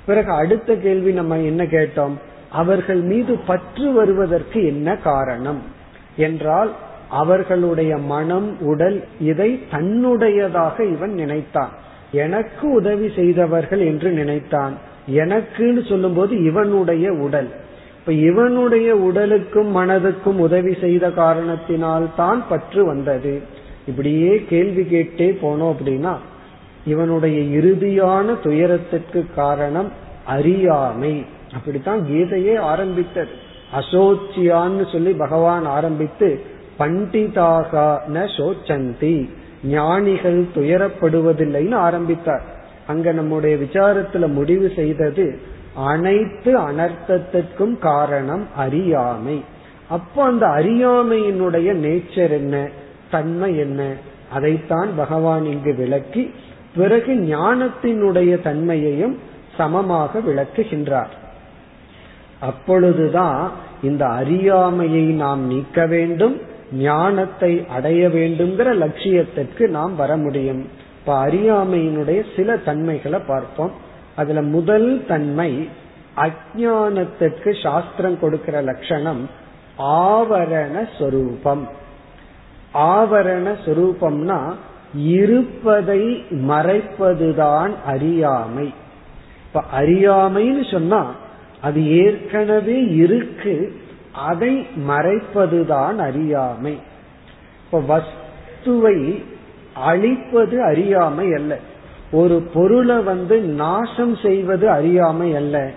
[0.07, 2.13] பிறகு அடுத்த கேள்வி நம்ம என்ன கேட்டோம்?
[2.51, 5.63] அவர்கள் மீது பற்று வருவதற்கு என்ன காரணம்?
[6.17, 6.73] என்றால்
[7.11, 11.71] அவர்களுடைய மனம் உடல் இதை தன்னுடையதாக இவன் நினைத்தான்.
[12.13, 14.73] எனக்கு உதவி செய்தவர்கள் என்று நினைத்தான்.
[15.11, 17.49] எனக்குன்னு சொல்லும்போது இவனுடைய உடல்.
[18.07, 23.43] இப்ப இவனுடைய உடலுக்கும் மனதுக்கும் உதவி செய்த காரணத்தினால் தான் பற்று வந்தது.
[23.87, 26.17] இப்படியே கேள்வி கேட்டே போனோம் அப்படின்னா
[26.87, 29.93] இவனுடைய இறுதியான துயரத்திற்கு காரணம்
[30.25, 31.25] அறியாமை.
[31.55, 33.29] அப்படித்தான் கீதையே ஆரம்பித்தது.
[33.75, 36.41] அசோச்சியான்னு சொல்லி பகவான் ஆரம்பித்து
[36.79, 37.73] பண்டிதாக
[38.15, 39.29] ந சோச்சந்தி
[39.65, 42.43] ஞானிகள் துயரப்படுவதில்லைன்னு ஆரம்பித்தார்.
[42.87, 45.39] அங்க நம்முடைய விசாரத்துல முடிவு செய்தது
[45.75, 49.45] அனைத்து அனர்த்தத்திற்கும் காரணம் அறியாமை.
[49.89, 52.69] அப்போ அந்த அறியாமையினுடைய நேச்சர் என்ன?
[53.11, 53.93] தன்மை என்ன?
[54.33, 56.35] அதைத்தான் பகவான் இங்கு விளக்கி
[56.77, 59.19] பிறகு ஞானத்தினுடைய தன்மையையும்
[59.57, 61.13] சமமாக விளக்குகின்றார்.
[62.41, 63.51] அப்பொழுதுதான்
[63.83, 66.41] இந்த அறியாமையை நாம் நீக்க வேண்டும்
[66.73, 70.69] ஞானத்தை அடைய வேண்டும்ங்கிற லட்சியத்திற்கு நாம் வர முடியும்.
[70.99, 73.84] இப்ப அறியாமையினுடைய சில தன்மைகளை பார்ப்போம்.
[74.17, 75.69] அதுல முதல் தன்மை
[76.17, 79.31] அஜானத்திற்கு சாஸ்திரம் கொடுக்கிற லட்சணம்
[79.79, 81.69] ஆவரண சொரூபம்.
[82.75, 84.55] ஆவரண சொரூபம்னா
[84.95, 88.73] இருப்பதை மறைப்பதுதான் அறியாமை.
[89.47, 91.15] இப்ப அறியாமைன்னு சொன்னா
[91.61, 93.81] அது ஏற்கனவே இருக்கு
[94.13, 96.79] அதை மறைப்பதுதான் அறியாமை.
[97.65, 99.25] இப்ப வஸ்துவை
[99.75, 101.59] அழிப்பது அறியாமை அல்ல.
[102.15, 105.71] ஒரு பொருளை வந்து நாசம் செய்வது அறியாமை அல்ல.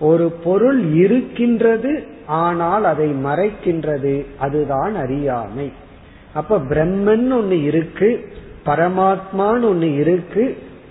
[0.00, 1.92] ஒரு பொருள் இருக்கின்றது
[2.26, 4.26] ஆனால் அதை மறைக்கின்றது.
[4.38, 5.72] அதுதான் அறியாமை.
[6.34, 8.32] அப்ப பிரம்மன் ஒண்ணு இருக்கு
[8.66, 10.44] பரமாத்மான்னு ஒண்ணு இருக்கு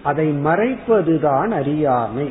[0.03, 2.27] அதை மறைப்பதுதான் அறியாமை.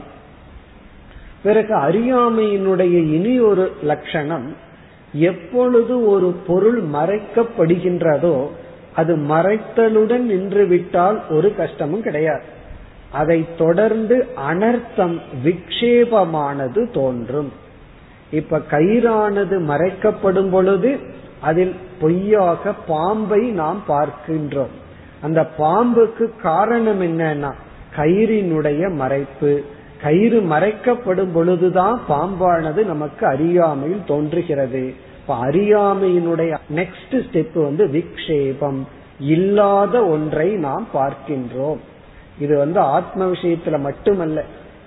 [1.42, 4.56] பிறகு அறியாமையினுடைய இனி ஒரு லட்சணம்
[5.12, 8.36] எப்பொழுது ஒரு பொருள் மறைக்கப்படுகின்றதோ
[8.94, 12.60] அது மறைத்தலுடன் நின்று விட்டால் ஒரு கஷ்டமும் கிடையாது.
[13.12, 17.52] அதை தொடர்ந்து அனர்த்தம் விக்ஷேபமானது தோன்றும்.
[18.30, 20.98] இப்ப கயிறானது மறைக்கப்படும் பொழுது
[21.40, 24.72] அதில் பொய்யாக பாம்பை நாம் பார்க்கின்றோம்.
[25.20, 27.52] அந்த பாம்புக்கு காரணம் என்னன்னா
[27.96, 29.62] கயிறினுடைய மறைப்பு.
[30.02, 34.94] கயிறு மறைக்கப்படும் பொழுதுதான் பாம்பானது நமக்கு அறியாமையில் தோன்றுகிறது.
[35.20, 38.80] இப்ப அறியாமையினுடைய நெக்ஸ்ட் ஸ்டெப் வந்து விக்ஷேபம்.
[39.20, 41.78] இல்லாத ஒன்றை நாம் பார்க்கின்றோம்.
[42.42, 44.44] இது வந்து ஆத்ம விஷயத்துல மட்டுமல்ல.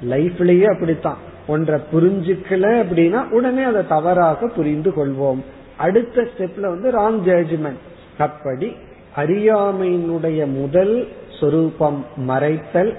[0.09, 1.17] லைஃப்லயே அப்படித்தான்.
[1.47, 5.41] ஒன்றை புரிஞ்சுக்கல அப்படின்னா உடனே அதை தவறாக புரிந்து கொள்வோம்.
[5.77, 7.81] அடுத்த ஸ்டெப்ல வந்து ராங் ஜட்ஜ்மெண்ட்
[8.17, 8.75] அப்படி
[9.15, 11.07] அறியாமையினுடைய முதல்
[11.39, 12.93] சொரூபம் மறைத்தல்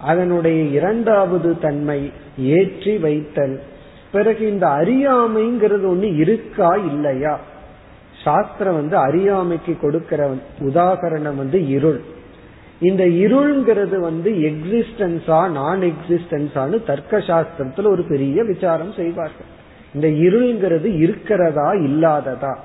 [0.00, 3.60] அதனுடைய இரண்டாவது தன்மை ஏற்றி வைத்தல்.
[4.12, 7.40] பிறகு இந்த அறியாமைங்கிறது ஒண்ணு இருக்கா இல்லையா?
[8.24, 12.00] சாஸ்திரம் வந்து அறியாமைக்கு கொடுக்கிற உதாகரணம் வந்து இருள்.
[12.80, 19.46] இந்த இருள்ங்கிறது வந்து எக்ஸிஸ்டன்ஸா நான் எக்ஸிஸ்டன்ஸான்னு தர்க்க சாஸ்திரத்துல ஒரு பெரிய விசாரம் செய்வார்கள்.
[19.94, 22.56] இந்த இருள்ங்கிறது இருக்கிறதா இல்லாததா?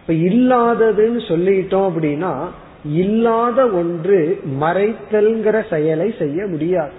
[0.00, 2.46] இப்ப இல்லாததுன்னு சொல்லிட்டோம் அப்படின்னா
[2.84, 6.92] இல்லாத ஒன்று மறைத்தல்ங்கிற செயலை செய்ய முடியாது.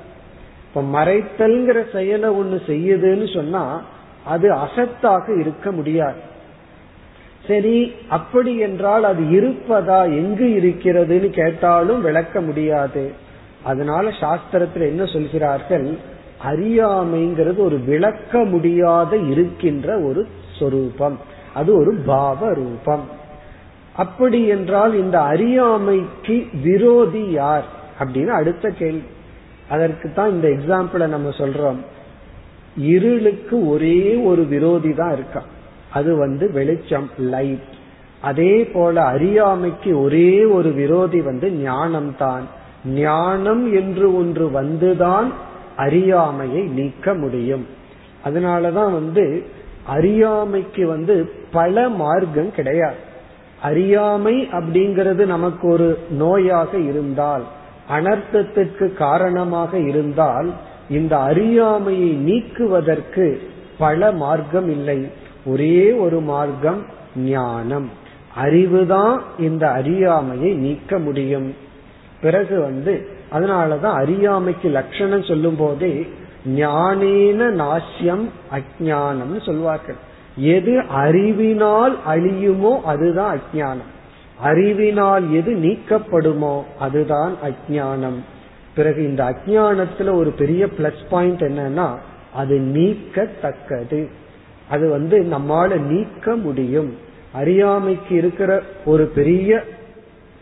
[0.67, 3.81] இப்ப மறைத்தல்ங்கிற செயலை ஒண்ணு செய்யுதுன்னு சொன்னா
[4.25, 6.33] அது அசத்தாக இருக்க முடியாது.
[7.47, 10.03] சரி அப்படி என்றால் அது இருப்பதா?
[10.03, 13.11] எங்கு இருக்கிறதுன்னு கேட்டாலும் விளக்க முடியாது.
[13.63, 15.97] அதனால சாஸ்திரத்துல என்ன சொல்கிறார்கள்?
[16.45, 20.27] அறியாமைங்கிறது ஒரு விளக்க முடியாத இருக்கின்ற ஒரு
[20.59, 21.19] சொரூபம்.
[21.53, 23.03] அது ஒரு பாவ ரூபம்
[23.95, 27.65] அப்படி என்றால் இந்த அறியாமைக்கு விரோதி யார்?
[27.99, 29.03] அப்படின்னு அடுத்த கேள்வி.
[29.69, 31.77] அதற்கு தான் இந்த எக்ஸாம்பிள நம்ம சொல்றோம்.
[32.77, 35.53] இருளுக்கு ஒரே ஒரு விரோதி தான் இருக்கான்
[35.95, 37.71] அது வந்து வெளிச்சம் லைட்
[38.21, 42.45] அதே போல அறியாமைக்கு ஒரே ஒரு விரோதி வந்து ஞானம் தான்
[43.01, 45.27] ஞானம் என்று ஒன்று வந்துதான்
[45.85, 47.65] அறியாமையை நீக்க முடியும்.
[48.25, 49.25] அதனாலதான் வந்து
[49.95, 51.15] அறியாமைக்கு வந்து
[51.51, 52.99] பல மார்க்கம் கிடையாது.
[53.61, 55.89] அறியாமை அப்படிங்கிறது நமக்கு ஒரு
[56.19, 57.45] நோயாக இருந்தால்
[57.97, 60.49] அனர்த்தத்திற்கு காரணமாக இருந்தால்
[60.89, 63.25] இந்த அறியாமையை நீக்குவதற்கு
[63.77, 64.99] பல மார்க்கம் இல்லை.
[65.45, 66.85] ஒரே ஒரு மார்க்கம்
[67.15, 67.89] ஞானம்.
[68.43, 71.55] அறிவுதான் இந்த அறியாமையை நீக்க முடியும்.
[72.21, 76.07] பிறகு வந்து அதனாலதான் அறியாமைக்கு லட்சணம் சொல்லும் போதே
[76.55, 79.95] ஞானேன நாசியம் அஜானம் சொல்வார்கள்.
[80.37, 83.91] எது அறிவினால் அழியுமோ அதுதான் அஜானம்
[84.41, 88.19] அறிவினால் எது நீக்கப்படுமோ அதுதான் அஜானம்
[88.75, 91.87] பிறகு இந்த அஜானத்துல ஒரு பெரிய பிளஸ் பாயிண்ட் என்னன்னா
[92.33, 94.07] அது நீக்கத்தக்கது.
[94.69, 96.97] அது வந்து நம்மால நீக்க முடியும்.
[97.33, 99.63] அறியாமைக்கு இருக்கிற ஒரு பெரிய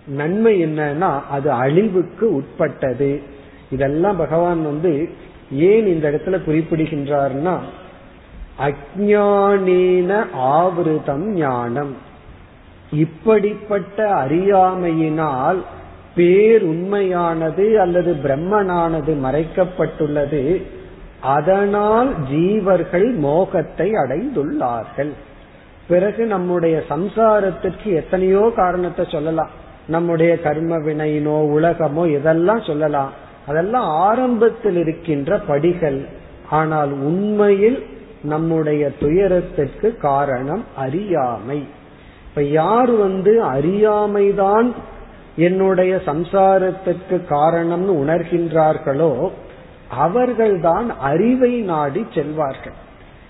[0.08, 3.22] நன்மை என்னன்னா அது அழிவுக்கு உட்பட்டது.
[3.72, 5.10] இதெல்லாம் பகவான் வந்து
[5.52, 7.58] ஏன் இந்த இடத்துல குறிப்பிடுகின்றார்னா
[8.60, 11.96] அஜானேன ஆவிருதம் ஞானம்.
[12.92, 15.62] இப்படிப்பட்ட அறியாமையினால்
[16.16, 20.62] பேருண்மையானது அல்லது பிரம்மனானது மறைக்கப்பட்டுள்ளது.
[21.24, 25.12] அதனால் ஜீவர்கள் மோகத்தை அடைந்துள்ளார்கள்.
[25.88, 29.50] பிறகு நம்முடைய சம்சாரத்திற்கு எத்தனையோ காரணத்தை சொல்லலாம்.
[29.88, 33.12] நம்முடைய கர்ம வினையினோ உலகமோ இதெல்லாம் சொல்லலாம்.
[33.48, 36.06] அதெல்லாம் ஆரம்பத்தில் இருக்கின்ற படிகள்.
[36.50, 37.86] ஆனால் உண்மையில்
[38.24, 41.64] நம்முடைய துயரத்திற்கு காரணம் அறியாமை.
[42.28, 44.72] இப்ப யார் வந்து அறியாமைதான்
[45.36, 49.30] என்னுடைய சம்சாரத்திற்கு காரணம்னு உணர்கின்றார்களோ
[49.98, 52.78] அவர்கள்தான் அறிவை நாடி செல்வார்கள்.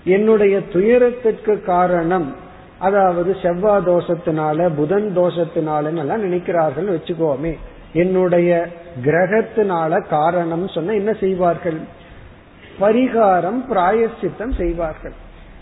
[0.04, 2.34] என்னுடைய துயரத்திற்கு காரணம்
[2.78, 7.56] அதாவது செவ்வாய் தோஷத்தினால புதன் தோஷத்தினாலன்னு எல்லாம் நினைக்கிறார்கள் வச்சுக்கோமே.
[7.92, 8.68] என்னுடைய
[9.04, 11.80] கிரகத்தினால காரணம் சொன்ன என்ன செய்வார்கள்?
[12.80, 15.12] பரிகாரம் பிராயசித்தம் செய்வார்கள்.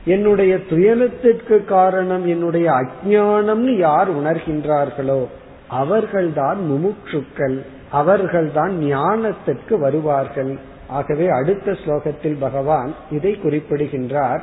[0.04, 5.26] என்னுடைய துயரத்திற்கு காரணம் என்னுடைய அஜானம்னு யார் உணர்கின்றார்களோ
[5.68, 7.58] அவர்கள்தான் முமுட்சுக்கள்
[7.90, 10.58] அவர்கள்தான் ஞானத்திற்கு வருவார்கள்.
[10.92, 14.42] ஆகவே அடுத்த ஸ்லோகத்தில் பகவான் இதை குறிப்பிடுகின்றார்.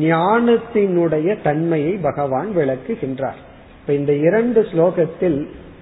[0.00, 3.40] ஞானத்தினுடைய தன்மையை பகவான் விளக்குகின்றார்.
[3.80, 5.40] இப்ப இந்த இரண்டு ஸ்லோகத்தில்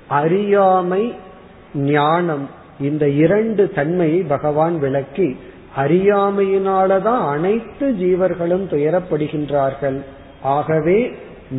[0.08, 1.14] அறியாமை
[1.74, 2.48] ஞானம்
[2.80, 5.36] இந்த இரண்டு தன்மையை பகவான் விளக்கி
[5.76, 9.98] அறியாமையினாலதான் அனைத்து ஜீவர்களும் துயரப்படுகின்றார்கள்.
[10.42, 10.98] ஆகவே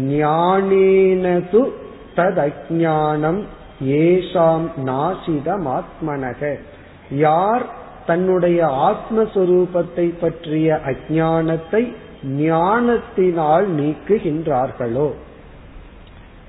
[0.09, 1.61] ஞானேனது
[2.15, 3.43] தத்
[3.85, 6.59] ஏஷாம் நாசிதம் ஆத்மனக
[7.11, 7.65] யார்
[8.05, 11.93] தன்னுடைய ஆத்மஸ்வரூபத்தை பற்றிய அஜானத்தை
[12.23, 15.11] ஞானத்தினால் நீக்குகின்றார்களோ?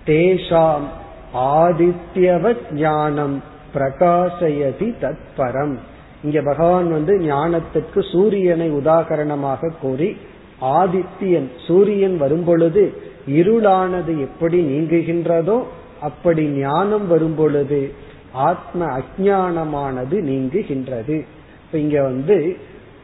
[0.07, 0.87] தேஷாம்
[1.35, 3.43] ஆதித்யவ ஞானம்
[3.75, 5.75] பிரகாசயதி தத்பரம்.
[6.23, 10.17] இங்க பகவான் வந்து ஞானத்துக்கு சூரியனை உதாகரணமாக கூறி
[10.61, 12.93] ஆதித்யன் சூரியன் வரும்பொழுது
[13.27, 15.63] இருளானது எப்படி நீங்குகின்றதோ
[16.01, 17.93] அப்படி ஞானம் வரும்பொழுது
[18.33, 21.25] ஆத்ம அஜானமானது நீங்குகின்றது.
[21.73, 22.57] இப்ப இங்க வந்து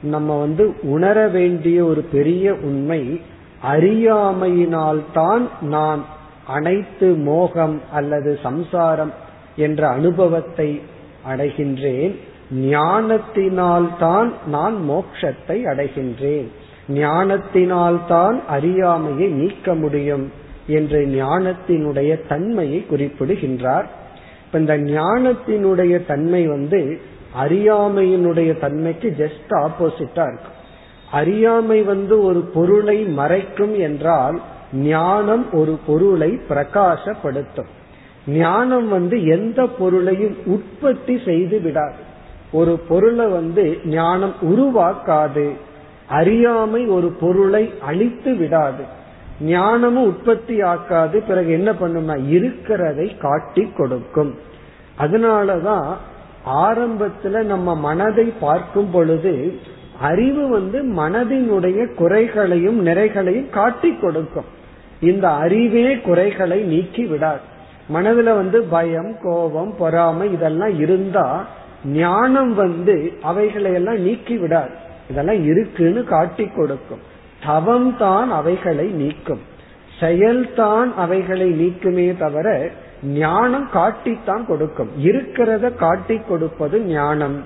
[0.03, 3.21] நம்ம வந்து உணர வேண்டிய ஒரு பெரிய உண்மை
[3.73, 6.05] அறியாமையினால்தான் நான்
[6.47, 9.12] அனைத்து மோகம் அல்லது சம்சாரம்
[9.57, 10.81] என்ற அனுபவத்தை
[11.29, 12.14] அடைகின்றேன்.
[12.55, 16.47] ஞானத்தினால்தான் நான் மோட்சத்தை அடைகின்றேன்.
[16.89, 20.33] ஞானத்தினால்தான் அறியாமையை நீக்க முடியும்
[20.66, 23.91] என்று ஞானத்தினுடைய தன்மையை குறிப்பிடுகின்றார்.
[24.47, 27.01] இப்ப இந்த ஞானத்தினுடைய தன்மை வந்து
[27.39, 30.57] அறியாமையினுடைய தன்மைக்கு ஜஸ்ட் ஆப்போசிட்டா இருக்கும்
[31.12, 34.41] அறியாமை வந்து ஒரு பொருளை மறைக்கும் என்றால்
[34.72, 37.70] ஞானம் ஒரு பொருளை பிரகாசப்படுத்தும்.
[38.26, 41.95] ஞானம் வந்து எந்த பொருளையும் உற்பத்தி செய்து விடாது.
[42.53, 45.51] ஒரு பொருளை வந்து ஞானம் உருவாக்காது.
[46.09, 48.84] அறியாமை ஒரு பொருளை அழித்து விடாது.
[49.41, 54.34] ஞானமும் உற்பத்தி ஆக்காது பிறகு என்ன பண்ணும்னா இருக்கிறதை காட்டி கொடுக்கும்.
[54.99, 55.97] அதனாலதான்
[56.47, 59.59] ஆரம்பத்துல நம்ம மனதை பார்க்கும் பொழுது
[60.01, 64.45] அறிவு வந்து மனதினுடைய குறைகளையும் நிறைகளையும் காட்டி கொடுக்கும்.
[65.01, 67.41] இந்த அறிவே குறைகளை நீக்கி விடாது.
[67.95, 71.45] மனதுல வந்து பயம் கோபம் பொறாமை இதெல்லாம் இருந்தா
[71.84, 74.70] ஞானம் வந்து அவைகளை எல்லாம் நீக்கி விடாது.
[75.11, 77.01] இதெல்லாம் இருக்குன்னு காட்டி கொடுக்கும்.
[77.47, 79.41] தவம் தான் அவைகளை நீக்கும்.
[80.01, 82.70] செயல்தான் அவைகளை நீக்குமே தவிர
[83.03, 84.88] ஞானம் காட்டித்தான் கொடுக்கும்.
[85.05, 87.42] இருக்கிறத காட்டி கொடுப்பது ஞானம்.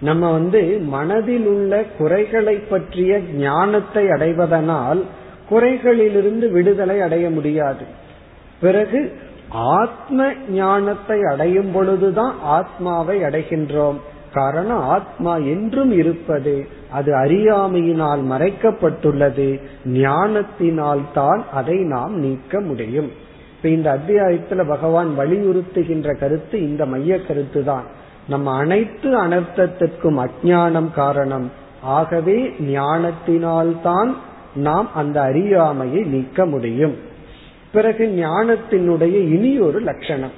[0.00, 5.02] நம்ம வந்து மனதில் உள்ள குறைகளை பற்றிய ஞானத்தை அடைவதனால்
[5.50, 7.84] குறைகளிலிருந்து விடுதலை அடைய முடியாது.
[8.60, 9.18] பிறகு
[9.50, 13.96] ஆத்ம ஞானத்தை அடையும் பொழுதுதான் ஆத்மாவை அடைகின்றோம்.
[14.34, 19.60] காரணம் ஆத்மா என்றும் இருப்பது அது அறியாமையினால் மறைக்கப்பட்டுள்ளது.
[19.84, 23.24] ஞானத்தினால் தான் அதை நாம் நீக்க முடியும்.
[23.56, 27.84] இப்ப இந்த அத்தியாயத்துல பகவான் வலியுறுத்துகின்ற கருத்து இந்த மைய கருத்து தான்
[28.28, 31.50] நம்ம அனைத்து அனர்த்தத்திற்கும் அஜானம் காரணம்.
[31.82, 34.14] ஆகவே ஞானத்தினால்தான்
[34.54, 36.94] நாம் அந்த அறியாமையை நீக்க முடியும்.
[37.72, 40.30] பிறகு ஞானத்தினுடைய இனி ஒரு லட்சணம்.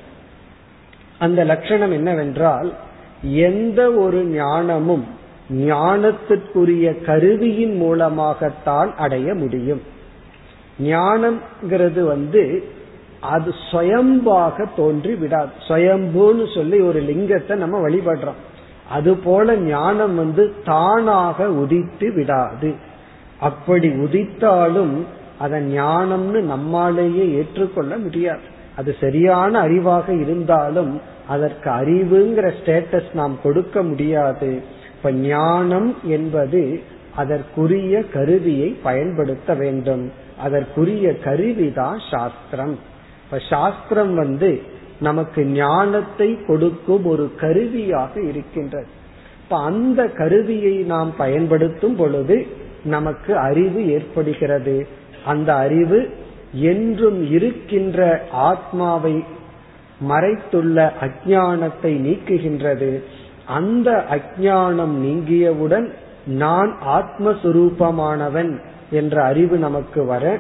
[1.19, 2.75] அந்த லட்சணம் என்னவென்றால்
[3.23, 5.05] எந்த ஒரு ஞானமும்
[5.53, 9.83] ஞானத்திற்குரிய கருவியின் மூலமாகத்தான் அடைய முடியும்.
[10.83, 12.77] ஞானம்ங்கிறது வந்து
[13.21, 18.41] அது சுயம்பாக தோன்றி விடாது சுயம்புன்னு சொல்லி ஒரு லிங்கத்தை நம்ம வழிபடுறோம்.
[18.91, 22.75] அது போல ஞானம் வந்து தானாக உதித்து விடாது.
[23.41, 25.05] அப்படி உதித்தாலும்
[25.39, 28.41] அதை ஞானம்னு நம்மாலேயே ஏற்றுக்கொள்ள முடியாது.
[28.77, 34.63] அது சரியான அறிவாக இருந்தாலும் அதற்கு அறிவுங்கிற ஸ்டேட்டஸ் நாம் கொடுக்க முடியாது.
[34.97, 36.81] இப்ப ஞானம் என்பது
[37.17, 40.13] அதற்குரிய கருவியை பயன்படுத்த வேண்டும்.
[40.39, 42.79] அதற்குரிய கருவிதான் சாஸ்திரம்.
[43.31, 44.63] இப்ப சாஸ்திரம் வந்து
[45.01, 48.87] நமக்கு ஞானத்தை கொடுக்கும் ஒரு கருவியாக இருக்கின்றது.
[49.43, 52.47] இப்ப அந்த கருவியை நாம் பயன்படுத்தும் பொழுது
[52.85, 54.87] நமக்கு அறிவு ஏற்படுகிறது.
[55.25, 56.11] அந்த அறிவு
[56.53, 59.25] என்றும் இருக்கின்ற ஆத்மாவை
[60.09, 63.03] மறைத்துள்ள அஜானத்தை நீக்குகின்றது.
[63.47, 65.93] அந்த அஜானம் நீங்கியவுடன்
[66.27, 68.61] நான் ஆத்மஸ்வரூபமானவன்
[68.91, 70.39] என்ற அறிவு நமக்கு வர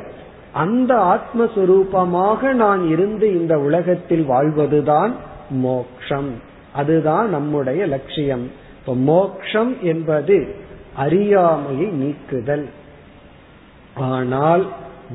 [0.59, 5.13] அந்த ஆத்மஸ்வரூபமாக நான் இருந்து இந்த உலகத்தில் வாழ்வதுதான்
[5.51, 6.31] மோக்ஷம்.
[6.73, 8.45] அதுதான் நம்முடைய லட்சியம்.
[8.81, 10.37] இப்ப மோக்ஷம் என்பது
[10.97, 12.67] அறியாமையை நீக்குதல்.
[13.95, 14.65] ஆனால்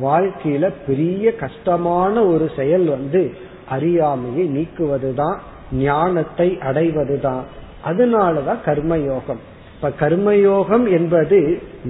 [0.02, 3.22] வாழ்க்கையில பெரிய கஷ்டமான ஒரு செயல் வந்து
[3.70, 5.38] அறியாமையை நீக்குவதுதான்
[5.72, 7.44] ஞானத்தை அடைவதுதான்.
[7.88, 9.42] அதனாலதான் கர்மயோகம்.
[9.76, 11.40] இப்ப கர்மயோகம் என்பது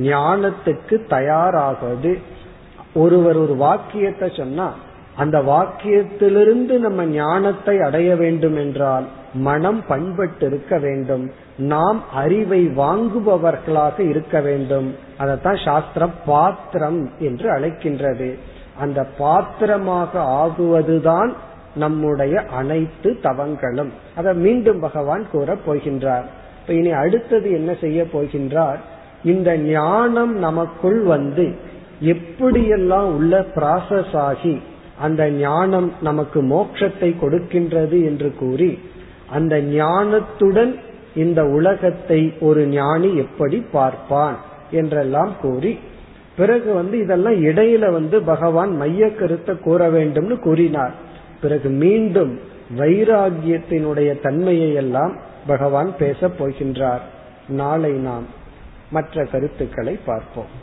[0.01, 2.14] ஞானத்துக்கு தயாராகுவது
[2.94, 4.74] ஒருவர் ஒரு வாக்கியத்தை சொன்னா
[5.16, 11.32] அந்த வாக்கியத்திலிருந்து நம்ம ஞானத்தை அடைய வேண்டும் என்றால் மனம் பண்பட்டு இருக்க வேண்டும்.
[11.58, 14.96] நாம் அறிவை வாங்குபவர்களாக இருக்க வேண்டும்.
[15.18, 18.34] அதைத்தான் சாஸ்திரம் பாத்திரம் என்று அழைக்கின்றது.
[18.80, 21.34] அந்த பாத்திரமாக ஆகுவதுதான்
[21.76, 23.89] நம்முடைய அனைத்து தவங்களும்.
[24.16, 26.24] அதை மீண்டும் பகவான் கூற போகின்றார்.
[26.62, 28.78] இப்ப இனி அடுத்தது என்ன செய்ய போகின்றார்?
[29.24, 31.58] இந்த ஞானம் நமக்குள் வந்து
[32.04, 34.62] எப்படியெல்லாம் உள்ள ப்ராசஸ் ஆகி
[35.01, 38.80] அந்த ஞானம் நமக்கு மோட்சத்தை கொடுக்கின்றது என்று கூறி
[39.30, 40.76] அந்த ஞானத்துடன்
[41.16, 44.38] இந்த உலகத்தை ஒரு ஞானி எப்படி பார்ப்பான்
[44.72, 45.80] என்றெல்லாம் கூறி
[46.36, 50.93] பிறகு வந்து இதெல்லாம் இடையில வந்து பகவான் மைய கருத்தை கூற வேண்டும்னு கூறினார்.
[51.41, 52.39] பிறகு மீண்டும்
[52.78, 55.14] வைராகியத்தினுடைய தன்மையை எல்லாம்
[55.47, 57.04] பகவான் பேசப் போகின்றார்.
[57.47, 58.28] நாளை நாம்
[58.91, 60.62] மற்ற கருத்துக்களை பார்ப்போம்.